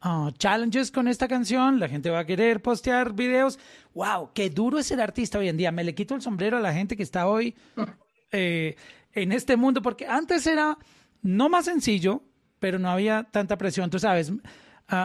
uh, 0.07 0.31
challenges 0.33 0.90
con 0.90 1.09
esta 1.09 1.29
canción, 1.29 1.81
la 1.81 1.88
gente 1.88 2.11
va 2.11 2.21
a 2.21 2.25
querer 2.25 2.62
postear 2.62 3.12
videos. 3.12 3.59
¡Wow! 3.95 4.31
¡Qué 4.35 4.51
duro 4.51 4.79
es 4.79 4.90
el 4.90 5.01
artista 5.01 5.38
hoy 5.38 5.49
en 5.49 5.57
día! 5.57 5.73
Me 5.73 5.85
le 5.85 5.95
quito 5.95 6.14
el 6.14 6.23
sombrero 6.23 6.57
a 6.57 6.61
la 6.61 6.73
gente 6.73 6.97
que 6.97 7.03
está 7.03 7.27
hoy 7.27 7.55
eh, 8.33 8.77
en 9.12 9.33
este 9.33 9.57
mundo, 9.57 9.83
porque 9.83 10.07
antes 10.07 10.47
era 10.47 10.79
no 11.23 11.49
más 11.49 11.64
sencillo, 11.64 12.23
pero 12.59 12.79
no 12.79 12.90
había 12.90 13.25
tanta 13.25 13.59
presión. 13.59 13.90
Tú 13.90 13.99
sabes, 13.99 14.31
uh, 14.31 14.40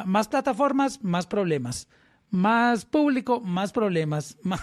más 0.06 0.28
plataformas, 0.28 1.04
más 1.04 1.26
problemas. 1.28 1.88
Más 2.30 2.86
público, 2.86 3.42
más 3.42 3.74
problemas. 3.74 4.38
Más, 4.44 4.62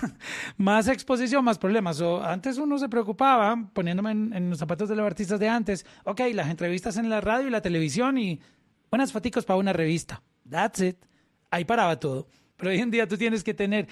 más 0.57 0.89
exposición, 0.89 1.45
más 1.45 1.59
problemas. 1.59 2.01
O 2.01 2.25
antes 2.25 2.57
uno 2.57 2.79
se 2.79 2.89
preocupaba, 2.89 3.69
poniéndome 3.75 4.13
en, 4.13 4.33
en 4.33 4.49
los 4.49 4.59
zapatos 4.59 4.89
de 4.89 4.97
los 4.97 5.05
artistas 5.05 5.39
de 5.39 5.51
antes, 5.51 5.85
ok, 6.05 6.21
las 6.33 6.49
entrevistas 6.49 6.97
en 6.97 7.11
la 7.11 7.21
radio 7.21 7.47
y 7.47 7.51
la 7.51 7.61
televisión 7.61 8.17
y 8.17 8.41
buenas 8.91 9.13
fotos 9.13 9.45
para 9.45 9.59
una 9.59 9.75
revista. 9.75 10.23
That's 10.49 10.81
it. 10.81 10.97
Ahí 11.51 11.65
paraba 11.65 11.99
todo. 11.99 12.29
Pero 12.57 12.71
hoy 12.71 12.79
en 12.81 12.91
día 12.91 13.07
tú 13.07 13.17
tienes 13.17 13.45
que 13.45 13.55
tener, 13.55 13.87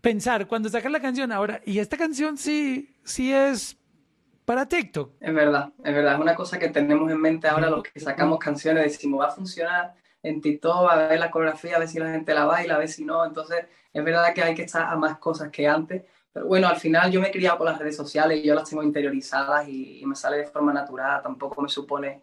pensar, 0.00 0.46
cuando 0.46 0.68
sacas 0.68 0.90
la 0.90 1.00
canción 1.00 1.30
ahora, 1.30 1.60
y 1.64 1.78
esta 1.78 1.96
canción 1.96 2.38
sí, 2.38 2.96
sí 3.04 3.32
es 3.32 3.76
para 4.44 4.66
TikTok. 4.66 5.12
Es 5.20 5.34
verdad, 5.34 5.72
es 5.84 5.94
verdad. 5.94 6.14
Es 6.14 6.20
una 6.20 6.34
cosa 6.34 6.58
que 6.58 6.68
tenemos 6.68 7.10
en 7.10 7.20
mente 7.20 7.48
ahora 7.48 7.68
los 7.68 7.82
que 7.82 8.00
sacamos 8.00 8.38
canciones, 8.38 8.84
decimos, 8.84 9.20
va 9.20 9.26
a 9.26 9.30
funcionar 9.30 9.94
en 10.22 10.40
TikTok, 10.40 10.90
a 10.90 10.96
ver 10.96 11.20
la 11.20 11.30
coreografía, 11.30 11.76
a 11.76 11.78
ver 11.78 11.88
si 11.88 11.98
la 11.98 12.10
gente 12.10 12.32
la 12.32 12.46
baila, 12.46 12.76
a 12.76 12.78
ver 12.78 12.88
si 12.88 13.04
no. 13.04 13.24
Entonces, 13.24 13.66
es 13.92 14.04
verdad 14.04 14.32
que 14.34 14.42
hay 14.42 14.54
que 14.54 14.62
estar 14.62 14.82
a 14.82 14.96
más 14.96 15.18
cosas 15.18 15.50
que 15.50 15.68
antes. 15.68 16.02
Pero 16.32 16.46
bueno, 16.46 16.66
al 16.66 16.76
final 16.76 17.10
yo 17.10 17.20
me 17.20 17.28
he 17.28 17.30
criado 17.30 17.58
con 17.58 17.66
las 17.66 17.78
redes 17.78 17.96
sociales, 17.96 18.42
yo 18.42 18.54
las 18.54 18.68
tengo 18.68 18.82
interiorizadas 18.82 19.68
y, 19.68 20.00
y 20.00 20.06
me 20.06 20.14
sale 20.14 20.38
de 20.38 20.46
forma 20.46 20.72
natural, 20.72 21.22
tampoco 21.22 21.60
me 21.60 21.68
supone 21.68 22.22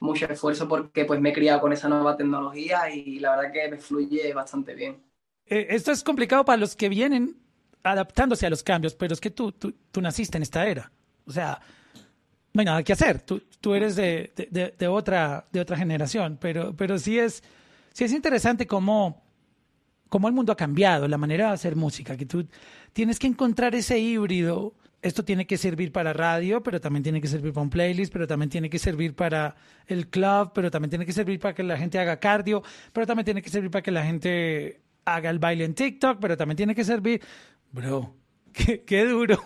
mucho 0.00 0.26
esfuerzo 0.26 0.68
porque 0.68 1.04
pues 1.04 1.20
me 1.20 1.30
he 1.30 1.32
criado 1.32 1.60
con 1.60 1.72
esa 1.72 1.88
nueva 1.88 2.16
tecnología 2.16 2.90
y 2.90 3.18
la 3.18 3.36
verdad 3.36 3.52
que 3.52 3.68
me 3.68 3.78
fluye 3.78 4.32
bastante 4.34 4.74
bien. 4.74 5.02
Eh, 5.46 5.66
esto 5.70 5.92
es 5.92 6.02
complicado 6.02 6.44
para 6.44 6.58
los 6.58 6.76
que 6.76 6.88
vienen 6.88 7.36
adaptándose 7.82 8.46
a 8.46 8.50
los 8.50 8.62
cambios, 8.62 8.94
pero 8.94 9.14
es 9.14 9.20
que 9.20 9.30
tú, 9.30 9.52
tú, 9.52 9.72
tú 9.90 10.00
naciste 10.00 10.36
en 10.36 10.42
esta 10.42 10.66
era. 10.66 10.90
O 11.24 11.32
sea, 11.32 11.60
no 12.52 12.60
hay 12.60 12.64
nada 12.66 12.82
que 12.82 12.92
hacer. 12.92 13.20
Tú, 13.20 13.42
tú 13.60 13.74
eres 13.74 13.96
de, 13.96 14.32
de, 14.50 14.74
de, 14.76 14.88
otra, 14.88 15.46
de 15.52 15.60
otra 15.60 15.76
generación, 15.76 16.38
pero, 16.40 16.74
pero 16.76 16.98
sí, 16.98 17.18
es, 17.18 17.42
sí 17.92 18.04
es 18.04 18.12
interesante 18.12 18.66
cómo, 18.66 19.22
cómo 20.08 20.26
el 20.28 20.34
mundo 20.34 20.52
ha 20.52 20.56
cambiado, 20.56 21.06
la 21.06 21.18
manera 21.18 21.48
de 21.48 21.54
hacer 21.54 21.76
música, 21.76 22.16
que 22.16 22.26
tú 22.26 22.46
tienes 22.92 23.18
que 23.18 23.26
encontrar 23.26 23.74
ese 23.74 23.98
híbrido 23.98 24.74
esto 25.06 25.24
tiene 25.24 25.46
que 25.46 25.56
servir 25.56 25.92
para 25.92 26.12
radio, 26.12 26.62
pero 26.62 26.80
también 26.80 27.02
tiene 27.02 27.20
que 27.20 27.28
servir 27.28 27.52
para 27.52 27.62
un 27.62 27.70
playlist, 27.70 28.12
pero 28.12 28.26
también 28.26 28.50
tiene 28.50 28.68
que 28.68 28.78
servir 28.78 29.14
para 29.14 29.54
el 29.86 30.08
club, 30.08 30.52
pero 30.54 30.70
también 30.70 30.90
tiene 30.90 31.06
que 31.06 31.12
servir 31.12 31.38
para 31.38 31.54
que 31.54 31.62
la 31.62 31.76
gente 31.76 31.98
haga 31.98 32.18
cardio, 32.18 32.62
pero 32.92 33.06
también 33.06 33.24
tiene 33.24 33.42
que 33.42 33.50
servir 33.50 33.70
para 33.70 33.82
que 33.82 33.90
la 33.90 34.04
gente 34.04 34.80
haga 35.04 35.30
el 35.30 35.38
baile 35.38 35.64
en 35.64 35.74
TikTok, 35.74 36.18
pero 36.20 36.36
también 36.36 36.56
tiene 36.56 36.74
que 36.74 36.84
servir... 36.84 37.22
Bro, 37.70 38.14
qué, 38.52 38.82
qué 38.82 39.04
duro. 39.04 39.40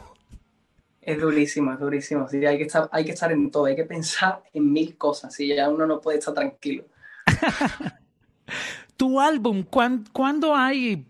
Es 1.03 1.21
durísimo, 1.21 1.73
es 1.73 1.81
durísimo. 1.81 2.29
Sí, 2.29 2.45
hay, 2.45 2.59
que 2.59 2.65
estar, 2.65 2.89
hay 2.93 3.05
que 3.05 3.13
estar 3.13 3.33
en 3.33 3.51
todo, 3.51 3.67
hay 3.67 3.77
que 3.77 3.85
pensar 3.85 4.43
en 4.53 4.73
mil 4.73 4.97
cosas. 4.97 5.39
y 5.41 5.49
ya 5.49 5.69
uno 5.69 5.87
no 5.87 6.01
puede 6.01 6.19
estar 6.19 6.35
tranquilo. 6.35 6.85
tu 8.97 9.21
álbum, 9.21 9.63
¿cuándo, 9.63 10.11
¿cuándo 10.13 10.55
hay 10.55 11.07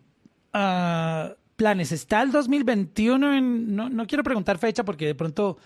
uh, 0.54 1.34
planes? 1.60 1.92
¿Está 1.92 2.22
el 2.22 2.32
2021? 2.32 3.34
En, 3.34 3.76
no, 3.76 3.90
no 3.90 4.06
quiero 4.06 4.24
preguntar 4.24 4.56
fecha 4.56 4.82
porque 4.82 5.04
de 5.04 5.14
pronto 5.14 5.58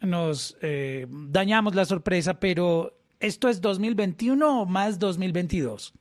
nos 0.00 0.56
eh, 0.62 1.08
dañamos 1.10 1.74
la 1.74 1.84
sorpresa, 1.84 2.34
pero 2.38 2.92
¿esto 3.18 3.48
es 3.48 3.60
2021 3.60 4.62
o 4.62 4.64
más 4.64 5.00
2022? 5.00 5.92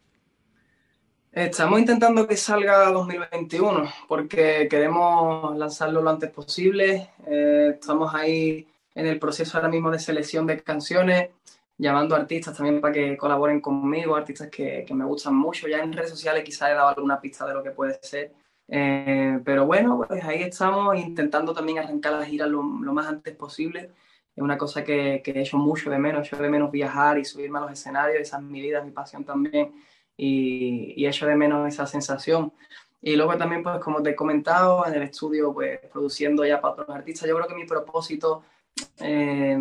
Estamos 1.31 1.79
intentando 1.79 2.27
que 2.27 2.37
salga 2.37 2.91
2021 2.91 3.89
porque 4.07 4.67
queremos 4.69 5.57
lanzarlo 5.57 6.03
lo 6.03 6.11
antes 6.11 6.29
posible. 6.29 7.09
Eh, 7.25 7.71
estamos 7.73 8.13
ahí 8.13 8.67
en 8.93 9.07
el 9.07 9.17
proceso 9.17 9.57
ahora 9.57 9.69
mismo 9.69 9.89
de 9.89 9.97
selección 9.97 10.45
de 10.45 10.61
canciones, 10.61 11.29
llamando 11.75 12.15
artistas 12.15 12.55
también 12.55 12.79
para 12.79 12.93
que 12.93 13.17
colaboren 13.17 13.61
conmigo, 13.61 14.15
artistas 14.15 14.49
que, 14.49 14.85
que 14.87 14.93
me 14.93 15.05
gustan 15.05 15.35
mucho. 15.35 15.67
Ya 15.67 15.79
en 15.79 15.91
redes 15.91 16.11
sociales 16.11 16.43
quizás 16.43 16.69
he 16.69 16.75
dado 16.75 16.89
alguna 16.89 17.19
pista 17.19 17.47
de 17.47 17.55
lo 17.55 17.63
que 17.63 17.71
puede 17.71 17.97
ser. 18.03 18.31
Eh, 18.71 19.39
pero 19.43 19.65
bueno, 19.65 20.03
pues 20.07 20.23
ahí 20.23 20.43
estamos 20.43 20.95
intentando 20.97 21.53
también 21.53 21.79
arrancar 21.79 22.13
la 22.13 22.25
gira 22.25 22.45
lo, 22.45 22.61
lo 22.61 22.93
más 22.93 23.07
antes 23.07 23.35
posible. 23.35 23.91
Es 24.35 24.43
una 24.43 24.57
cosa 24.57 24.83
que, 24.83 25.21
que, 25.23 25.31
he 25.31 25.41
hecho 25.41 25.57
mucho 25.57 25.89
de 25.89 25.97
menos, 25.97 26.21
he 26.21 26.27
hecho 26.27 26.41
de 26.41 26.49
menos 26.49 26.71
viajar 26.71 27.17
y 27.17 27.25
subirme 27.25 27.57
a 27.59 27.61
los 27.61 27.71
escenarios, 27.71 28.21
esa 28.21 28.37
es 28.37 28.43
mi 28.43 28.61
vida, 28.61 28.83
mi 28.83 28.91
pasión 28.91 29.25
también, 29.25 29.73
y, 30.15 30.93
y 30.95 31.05
he 31.05 31.09
hecho 31.09 31.25
de 31.25 31.35
menos 31.35 31.67
esa 31.67 31.85
sensación. 31.87 32.53
Y 33.01 33.15
luego 33.15 33.37
también, 33.37 33.63
pues 33.63 33.79
como 33.79 34.03
te 34.03 34.11
he 34.11 34.15
comentado, 34.15 34.85
en 34.85 34.93
el 34.93 35.03
estudio, 35.03 35.53
pues 35.53 35.79
produciendo 35.91 36.45
ya 36.45 36.61
para 36.61 36.73
otros 36.73 36.89
artistas. 36.89 37.27
Yo 37.27 37.35
creo 37.35 37.47
que 37.47 37.55
mi 37.55 37.65
propósito 37.65 38.43
eh, 38.99 39.57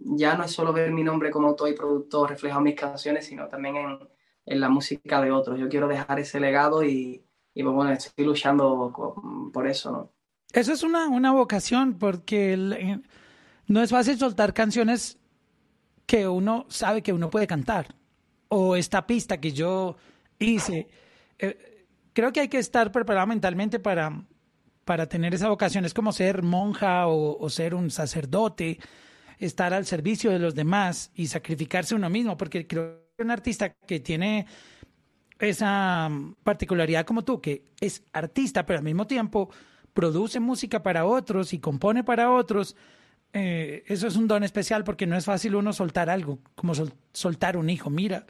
ya 0.00 0.36
no 0.36 0.44
es 0.44 0.50
solo 0.52 0.72
ver 0.72 0.92
mi 0.92 1.02
nombre 1.02 1.30
como 1.30 1.48
autor 1.48 1.70
y 1.70 1.74
productor 1.74 2.30
reflejado 2.30 2.60
en 2.60 2.64
mis 2.64 2.74
canciones, 2.74 3.26
sino 3.26 3.48
también 3.48 3.76
en, 3.76 3.98
en 4.46 4.60
la 4.60 4.68
música 4.68 5.20
de 5.20 5.32
otros. 5.32 5.58
Yo 5.58 5.68
quiero 5.68 5.88
dejar 5.88 6.20
ese 6.20 6.38
legado 6.38 6.84
y, 6.84 7.25
y 7.56 7.62
pues, 7.62 7.74
bueno, 7.74 7.90
estoy 7.92 8.26
luchando 8.26 8.92
por 9.50 9.66
eso, 9.66 9.90
¿no? 9.90 10.12
Eso 10.52 10.74
es 10.74 10.82
una, 10.82 11.08
una 11.08 11.32
vocación 11.32 11.98
porque 11.98 13.00
no 13.66 13.82
es 13.82 13.90
fácil 13.90 14.18
soltar 14.18 14.52
canciones 14.52 15.18
que 16.04 16.28
uno 16.28 16.66
sabe 16.68 17.02
que 17.02 17.14
uno 17.14 17.30
puede 17.30 17.46
cantar. 17.46 17.94
O 18.48 18.76
esta 18.76 19.06
pista 19.06 19.40
que 19.40 19.52
yo 19.52 19.96
hice. 20.38 20.88
Eh, 21.38 21.86
creo 22.12 22.30
que 22.30 22.40
hay 22.40 22.48
que 22.48 22.58
estar 22.58 22.92
preparado 22.92 23.26
mentalmente 23.26 23.78
para, 23.78 24.26
para 24.84 25.08
tener 25.08 25.34
esa 25.34 25.48
vocación. 25.48 25.86
Es 25.86 25.94
como 25.94 26.12
ser 26.12 26.42
monja 26.42 27.06
o, 27.06 27.38
o 27.38 27.48
ser 27.48 27.74
un 27.74 27.90
sacerdote, 27.90 28.78
estar 29.38 29.72
al 29.72 29.86
servicio 29.86 30.30
de 30.30 30.40
los 30.40 30.54
demás 30.54 31.10
y 31.14 31.28
sacrificarse 31.28 31.94
uno 31.94 32.10
mismo, 32.10 32.36
porque 32.36 32.66
creo 32.66 33.00
que 33.16 33.24
un 33.24 33.30
artista 33.30 33.70
que 33.72 33.98
tiene 33.98 34.46
esa 35.38 36.10
particularidad 36.42 37.04
como 37.04 37.24
tú, 37.24 37.40
que 37.40 37.64
es 37.80 38.02
artista, 38.12 38.64
pero 38.64 38.78
al 38.78 38.84
mismo 38.84 39.06
tiempo 39.06 39.50
produce 39.92 40.40
música 40.40 40.82
para 40.82 41.06
otros 41.06 41.52
y 41.52 41.58
compone 41.58 42.04
para 42.04 42.30
otros, 42.30 42.76
eh, 43.32 43.84
eso 43.86 44.06
es 44.06 44.16
un 44.16 44.28
don 44.28 44.44
especial 44.44 44.84
porque 44.84 45.06
no 45.06 45.16
es 45.16 45.24
fácil 45.24 45.56
uno 45.56 45.72
soltar 45.72 46.08
algo, 46.08 46.38
como 46.54 46.72
soltar 47.12 47.56
un 47.56 47.68
hijo. 47.68 47.90
Mira, 47.90 48.24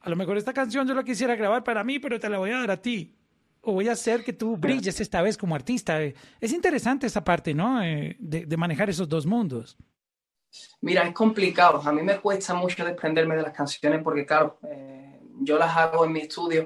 a 0.00 0.10
lo 0.10 0.16
mejor 0.16 0.36
esta 0.36 0.52
canción 0.52 0.86
yo 0.88 0.94
la 0.94 1.04
quisiera 1.04 1.36
grabar 1.36 1.64
para 1.64 1.84
mí, 1.84 1.98
pero 1.98 2.18
te 2.18 2.28
la 2.28 2.38
voy 2.38 2.50
a 2.50 2.60
dar 2.60 2.70
a 2.70 2.80
ti. 2.80 3.14
O 3.60 3.72
voy 3.72 3.88
a 3.88 3.92
hacer 3.92 4.24
que 4.24 4.32
tú 4.32 4.56
brilles 4.56 5.00
esta 5.00 5.20
vez 5.20 5.36
como 5.36 5.54
artista. 5.54 6.00
Es 6.00 6.52
interesante 6.52 7.06
esa 7.06 7.24
parte, 7.24 7.52
¿no? 7.52 7.82
Eh, 7.82 8.16
de, 8.18 8.56
manejar 8.56 8.88
esos 8.88 9.08
dos 9.08 9.26
mundos. 9.26 9.76
Mira, 10.80 11.02
es 11.02 11.12
complicado. 11.12 11.82
A 11.84 11.92
mí 11.92 12.00
me 12.02 12.16
cuesta 12.18 12.54
mucho 12.54 12.84
desprenderme 12.84 13.36
de 13.36 13.42
las 13.42 13.52
canciones 13.52 14.00
porque, 14.02 14.24
claro, 14.24 14.58
eh, 14.62 15.20
yo 15.40 15.58
las 15.58 15.76
hago 15.76 16.04
en 16.04 16.12
mi 16.12 16.20
estudio 16.20 16.64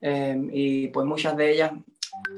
y 0.00 0.88
pues 0.88 1.06
muchas 1.06 1.36
de 1.36 1.52
ellas 1.52 1.72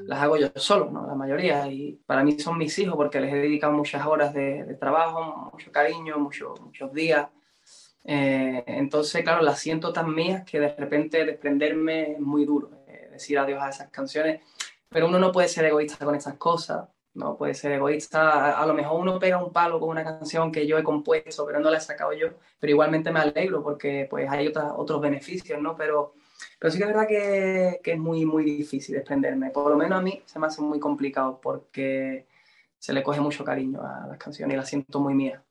las 0.05 0.21
hago 0.21 0.37
yo 0.37 0.47
solo, 0.55 0.89
¿no? 0.91 1.05
La 1.07 1.15
mayoría. 1.15 1.67
Y 1.67 1.99
para 2.05 2.23
mí 2.23 2.39
son 2.39 2.57
mis 2.57 2.77
hijos 2.79 2.95
porque 2.95 3.19
les 3.19 3.33
he 3.33 3.37
dedicado 3.37 3.73
muchas 3.73 4.05
horas 4.05 4.33
de, 4.33 4.75
trabajo, 4.79 5.51
mucho 5.51 5.71
cariño, 5.71 6.17
mucho, 6.19 6.53
muchos 6.61 6.93
días. 6.93 7.27
Eh, 8.03 8.63
entonces, 8.67 9.23
claro, 9.23 9.41
las 9.41 9.59
siento 9.59 9.93
tan 9.93 10.13
mías 10.13 10.43
que 10.43 10.59
de 10.59 10.75
repente 10.75 11.23
desprenderme 11.25 12.13
es 12.13 12.19
muy 12.19 12.45
duro, 12.45 12.71
eh, 12.87 13.09
decir 13.11 13.37
adiós 13.37 13.61
a 13.61 13.69
esas 13.69 13.89
canciones. 13.89 14.41
Pero 14.89 15.07
uno 15.07 15.19
no 15.19 15.31
puede 15.31 15.47
ser 15.47 15.65
egoísta 15.65 16.03
con 16.03 16.15
esas 16.15 16.35
cosas, 16.35 16.87
no 17.13 17.37
puede 17.37 17.53
ser 17.53 17.73
egoísta. 17.73 18.59
A, 18.59 18.65
lo 18.65 18.73
mejor 18.73 18.99
uno 18.99 19.19
pega 19.19 19.43
un 19.43 19.51
palo 19.51 19.79
con 19.79 19.89
una 19.89 20.03
canción 20.03 20.51
que 20.51 20.65
yo 20.67 20.77
he 20.77 20.83
compuesto, 20.83 21.45
pero 21.45 21.59
no 21.59 21.69
la 21.69 21.77
he 21.77 21.81
sacado 21.81 22.13
yo. 22.13 22.29
Pero 22.59 22.71
igualmente 22.71 23.11
me 23.11 23.19
alegro 23.19 23.63
porque 23.63 24.07
pues 24.09 24.29
hay 24.29 24.47
otros 24.47 25.01
beneficios, 25.01 25.61
¿no? 25.61 25.75
Pero 25.75 26.13
pero 26.59 26.71
sí 26.71 26.77
que 26.77 26.83
es 26.83 26.89
verdad 26.89 27.07
que, 27.07 27.79
que, 27.83 27.93
es 27.93 27.99
muy, 27.99 28.25
muy 28.25 28.43
difícil 28.43 28.95
desprenderme. 28.95 29.49
Por 29.49 29.71
lo 29.71 29.77
menos 29.77 29.97
a 29.97 30.01
mí 30.01 30.21
se 30.25 30.39
me 30.39 30.47
hace 30.47 30.61
muy 30.61 30.79
complicado 30.79 31.39
porque 31.41 32.27
se 32.77 32.93
le 32.93 33.03
coge 33.03 33.19
mucho 33.19 33.43
cariño 33.43 33.81
a 33.81 34.07
las 34.07 34.17
canciones 34.17 34.53
y 34.53 34.57
las 34.57 34.69
siento 34.69 34.99
muy 34.99 35.13
mías. 35.13 35.41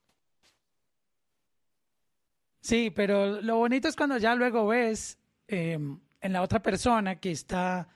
Sí, 2.60 2.92
pero 2.94 3.40
lo 3.40 3.56
bonito 3.56 3.88
es 3.88 3.96
cuando 3.96 4.18
ya 4.18 4.34
luego 4.34 4.66
ves 4.66 5.18
em, 5.48 5.98
en 6.20 6.32
la 6.32 6.42
otra 6.42 6.60
persona 6.60 7.18
que 7.18 7.30
está 7.30 7.88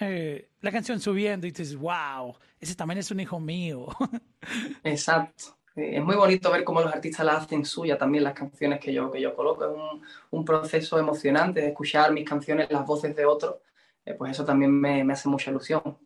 eh, 0.00 0.48
la 0.60 0.72
canción 0.72 1.00
subiendo 1.00 1.46
y 1.46 1.50
dices, 1.50 1.76
wow, 1.76 2.34
ese 2.60 2.74
también 2.74 2.98
es 2.98 3.10
un 3.10 3.20
hijo 3.20 3.38
mío. 3.38 3.86
Exacto. 4.84 5.56
Eh, 5.76 5.96
es 5.96 6.04
muy 6.04 6.16
bonito 6.16 6.50
ver 6.50 6.64
cómo 6.64 6.80
los 6.80 6.92
artistas 6.92 7.24
la 7.24 7.36
hacen 7.36 7.64
suya 7.64 7.96
también 7.96 8.24
las 8.24 8.34
canciones 8.34 8.80
que 8.80 8.92
yo, 8.92 9.10
que 9.10 9.20
yo 9.20 9.34
coloco. 9.34 9.64
Es 9.64 9.70
un, 9.70 10.02
un 10.30 10.44
proceso 10.44 10.98
emocionante 10.98 11.60
de 11.60 11.68
escuchar 11.68 12.12
mis 12.12 12.28
canciones, 12.28 12.70
las 12.70 12.86
voces 12.86 13.14
de 13.16 13.24
otros. 13.24 13.56
Eh, 14.04 14.14
pues 14.14 14.32
eso 14.32 14.44
también 14.44 14.72
me, 14.72 15.04
me, 15.04 15.12
hace 15.12 15.28
mucha 15.28 15.50
ilusión. 15.50 15.98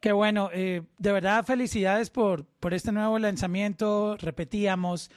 Qué 0.00 0.12
bueno. 0.12 0.50
Eh, 0.52 0.82
de 0.98 1.12
verdad, 1.12 1.44
felicidades 1.44 2.10
por, 2.10 2.44
por 2.44 2.74
este 2.74 2.92
nuevo 2.92 3.18
lanzamiento. 3.18 4.16
Repetíamos, 4.18 5.10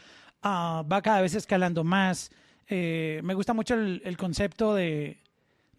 uh, 0.44 0.88
va 0.88 1.02
cada 1.02 1.22
vez 1.22 1.36
escalando 1.36 1.84
más. 1.84 2.32
me 2.70 3.34
gusta 3.34 3.54
mucho 3.54 3.74
el, 3.74 4.02
el, 4.06 4.18
concepto 4.18 4.74
de, 4.76 5.18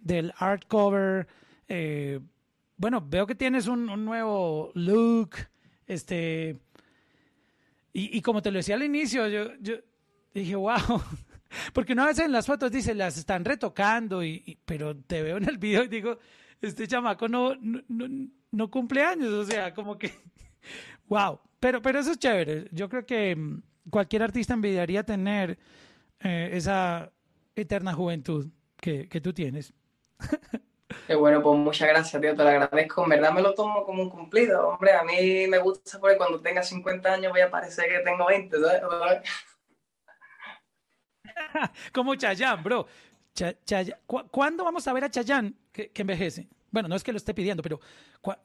del 0.00 0.32
art 0.38 0.64
cover. 0.68 1.26
Bueno, 2.76 3.04
veo 3.06 3.26
que 3.26 3.34
tienes 3.34 3.66
un, 3.66 3.88
un 3.88 4.04
nuevo 4.04 4.70
look. 4.74 5.36
Este 5.86 6.58
y, 7.92 8.20
como 8.22 8.42
te 8.42 8.50
lo 8.50 8.58
decía 8.58 8.76
al 8.76 8.82
inicio, 8.84 9.26
yo, 9.28 9.56
yo 9.60 9.76
dije, 10.32 10.54
wow, 10.54 10.76
porque 11.72 11.94
una 11.94 12.06
vez 12.06 12.18
en 12.20 12.30
las 12.30 12.46
fotos 12.46 12.70
dice, 12.70 12.94
las 12.94 13.18
están 13.18 13.44
retocando, 13.44 14.22
y, 14.22 14.58
pero 14.64 14.96
te 14.96 15.22
veo 15.22 15.38
en 15.38 15.48
el 15.48 15.58
video 15.58 15.82
y 15.82 15.88
digo, 15.88 16.18
este 16.60 16.86
chamaco 16.86 17.28
no, 17.28 17.56
no, 17.56 18.28
no, 18.52 18.70
cumple 18.70 19.02
años, 19.02 19.32
o 19.32 19.44
sea, 19.44 19.74
como 19.74 19.98
que, 19.98 20.12
wow, 21.08 21.40
pero, 21.58 21.82
pero 21.82 21.98
eso 21.98 22.12
es 22.12 22.18
chévere. 22.18 22.68
Yo 22.70 22.88
creo 22.88 23.04
que 23.04 23.34
mm, 23.34 23.62
cualquier 23.90 24.22
artista 24.22 24.54
envidiaría 24.54 25.02
tener 25.02 25.58
eh, 26.20 26.50
esa 26.52 27.10
eterna 27.56 27.94
juventud 27.94 28.48
que, 28.76 29.08
que 29.08 29.20
tú 29.20 29.32
tienes. 29.32 29.72
Qué 31.06 31.14
bueno, 31.14 31.42
pues 31.42 31.58
muchas 31.58 31.88
gracias, 31.88 32.20
tío, 32.20 32.34
te 32.34 32.42
lo 32.42 32.48
agradezco. 32.48 33.04
En 33.04 33.10
verdad 33.10 33.32
me 33.32 33.42
lo 33.42 33.54
tomo 33.54 33.84
como 33.84 34.02
un 34.02 34.10
cumplido. 34.10 34.68
Hombre, 34.68 34.92
a 34.92 35.02
mí 35.02 35.46
me 35.46 35.58
gusta 35.58 35.98
porque 35.98 36.16
cuando 36.16 36.40
tenga 36.40 36.62
50 36.62 37.12
años 37.12 37.30
voy 37.32 37.42
a 37.42 37.50
parecer 37.50 37.88
que 37.88 37.98
tengo 38.00 38.26
20, 38.26 38.56
¿sabes? 38.58 38.82
como 41.92 42.14
Chayán, 42.14 42.62
bro. 42.62 42.86
¿Cuándo 44.30 44.64
vamos 44.64 44.88
a 44.88 44.92
ver 44.92 45.04
a 45.04 45.10
Chayán 45.10 45.54
que, 45.72 45.92
envejece? 45.94 46.48
Bueno, 46.70 46.88
no 46.88 46.96
es 46.96 47.04
que 47.04 47.12
lo 47.12 47.18
esté 47.18 47.34
pidiendo, 47.34 47.62
pero 47.62 47.80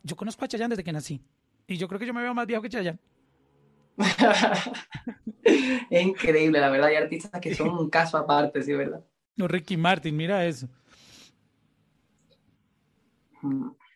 yo 0.04 0.16
conozco 0.16 0.46
a 0.46 0.48
Chayán 0.48 0.70
desde 0.70 0.84
que 0.84 0.92
nací. 0.92 1.22
Y 1.66 1.78
yo 1.78 1.88
creo 1.88 2.00
que 2.00 2.06
yo 2.06 2.14
me 2.14 2.22
veo 2.22 2.34
más 2.34 2.46
viejo 2.46 2.62
que 2.62 2.70
Chayán. 2.70 3.00
es 5.44 6.02
increíble, 6.02 6.60
la 6.60 6.70
verdad. 6.70 6.90
Hay 6.90 6.96
artistas 6.96 7.40
que 7.40 7.56
son 7.56 7.70
un 7.70 7.90
caso 7.90 8.18
aparte, 8.18 8.62
sí, 8.62 8.74
¿verdad? 8.74 9.02
No, 9.36 9.48
Ricky 9.48 9.78
Martin, 9.78 10.16
mira 10.16 10.46
eso. 10.46 10.70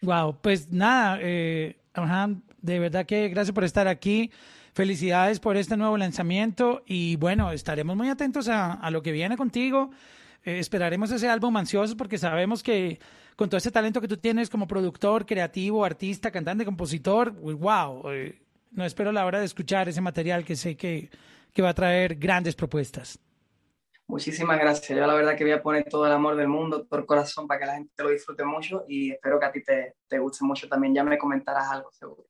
Wow, 0.02 0.40
pues 0.42 0.72
nada, 0.72 1.18
eh, 1.22 1.78
de 2.62 2.80
verdad 2.80 3.06
que 3.06 3.30
gracias 3.30 3.54
por 3.54 3.64
estar 3.64 3.88
aquí. 3.88 4.32
Felicidades 4.74 5.40
por 5.40 5.58
este 5.58 5.76
nuevo 5.76 5.98
lanzamiento 5.98 6.84
y 6.86 7.16
bueno, 7.16 7.52
estaremos 7.52 7.98
muy 7.98 8.10
atentos 8.10 8.48
a, 8.48 8.88
lo 8.92 9.02
que 9.02 9.12
viene 9.12 9.36
contigo. 9.36 9.90
Eh, 10.44 10.60
esperaremos 10.60 11.10
ese 11.12 11.28
álbum 11.28 11.58
ansioso 11.58 11.98
porque 11.98 12.20
sabemos 12.20 12.62
que 12.62 13.00
con 13.36 13.50
todo 13.50 13.58
ese 13.58 13.72
talento 13.72 14.02
que 14.02 14.08
tú 14.08 14.18
tienes 14.18 14.50
como 14.52 14.68
productor, 14.68 15.26
creativo, 15.26 15.84
artista, 15.84 16.30
cantante, 16.30 16.64
compositor, 16.64 17.32
wow, 17.32 18.12
eh, 18.12 18.40
no 18.72 18.86
espero 18.86 19.12
la 19.12 19.26
hora 19.26 19.40
de 19.40 19.46
escuchar 19.46 19.90
ese 19.90 20.02
material 20.02 20.46
que 20.46 20.56
sé 20.56 20.78
que, 20.78 21.10
que 21.54 21.62
va 21.64 21.70
a 21.70 21.74
traer 21.74 22.16
grandes 22.16 22.54
propuestas. 22.54 23.20
Muchísimas 24.10 24.58
gracias. 24.58 24.98
Yo 24.98 25.06
la 25.06 25.14
verdad 25.14 25.36
que 25.36 25.44
voy 25.44 25.52
a 25.52 25.62
poner 25.62 25.84
todo 25.84 26.06
el 26.06 26.14
amor 26.14 26.38
del 26.38 26.48
mundo, 26.48 26.86
todo 26.86 27.00
el 27.00 27.06
corazón 27.06 27.46
para 27.46 27.60
que 27.60 27.66
la 27.66 27.74
gente 27.74 28.04
lo 28.04 28.10
disfrute 28.10 28.46
mucho 28.46 28.86
y 28.88 29.12
espero 29.12 29.38
que 29.38 29.46
a 29.46 29.52
ti 29.52 29.64
te, 29.64 29.96
te 30.08 30.18
guste 30.18 30.46
mucho 30.46 30.70
también. 30.70 30.96
Ya 30.96 31.04
me 31.04 31.18
comentarás 31.18 31.70
algo 31.70 31.92
seguro. 31.92 32.26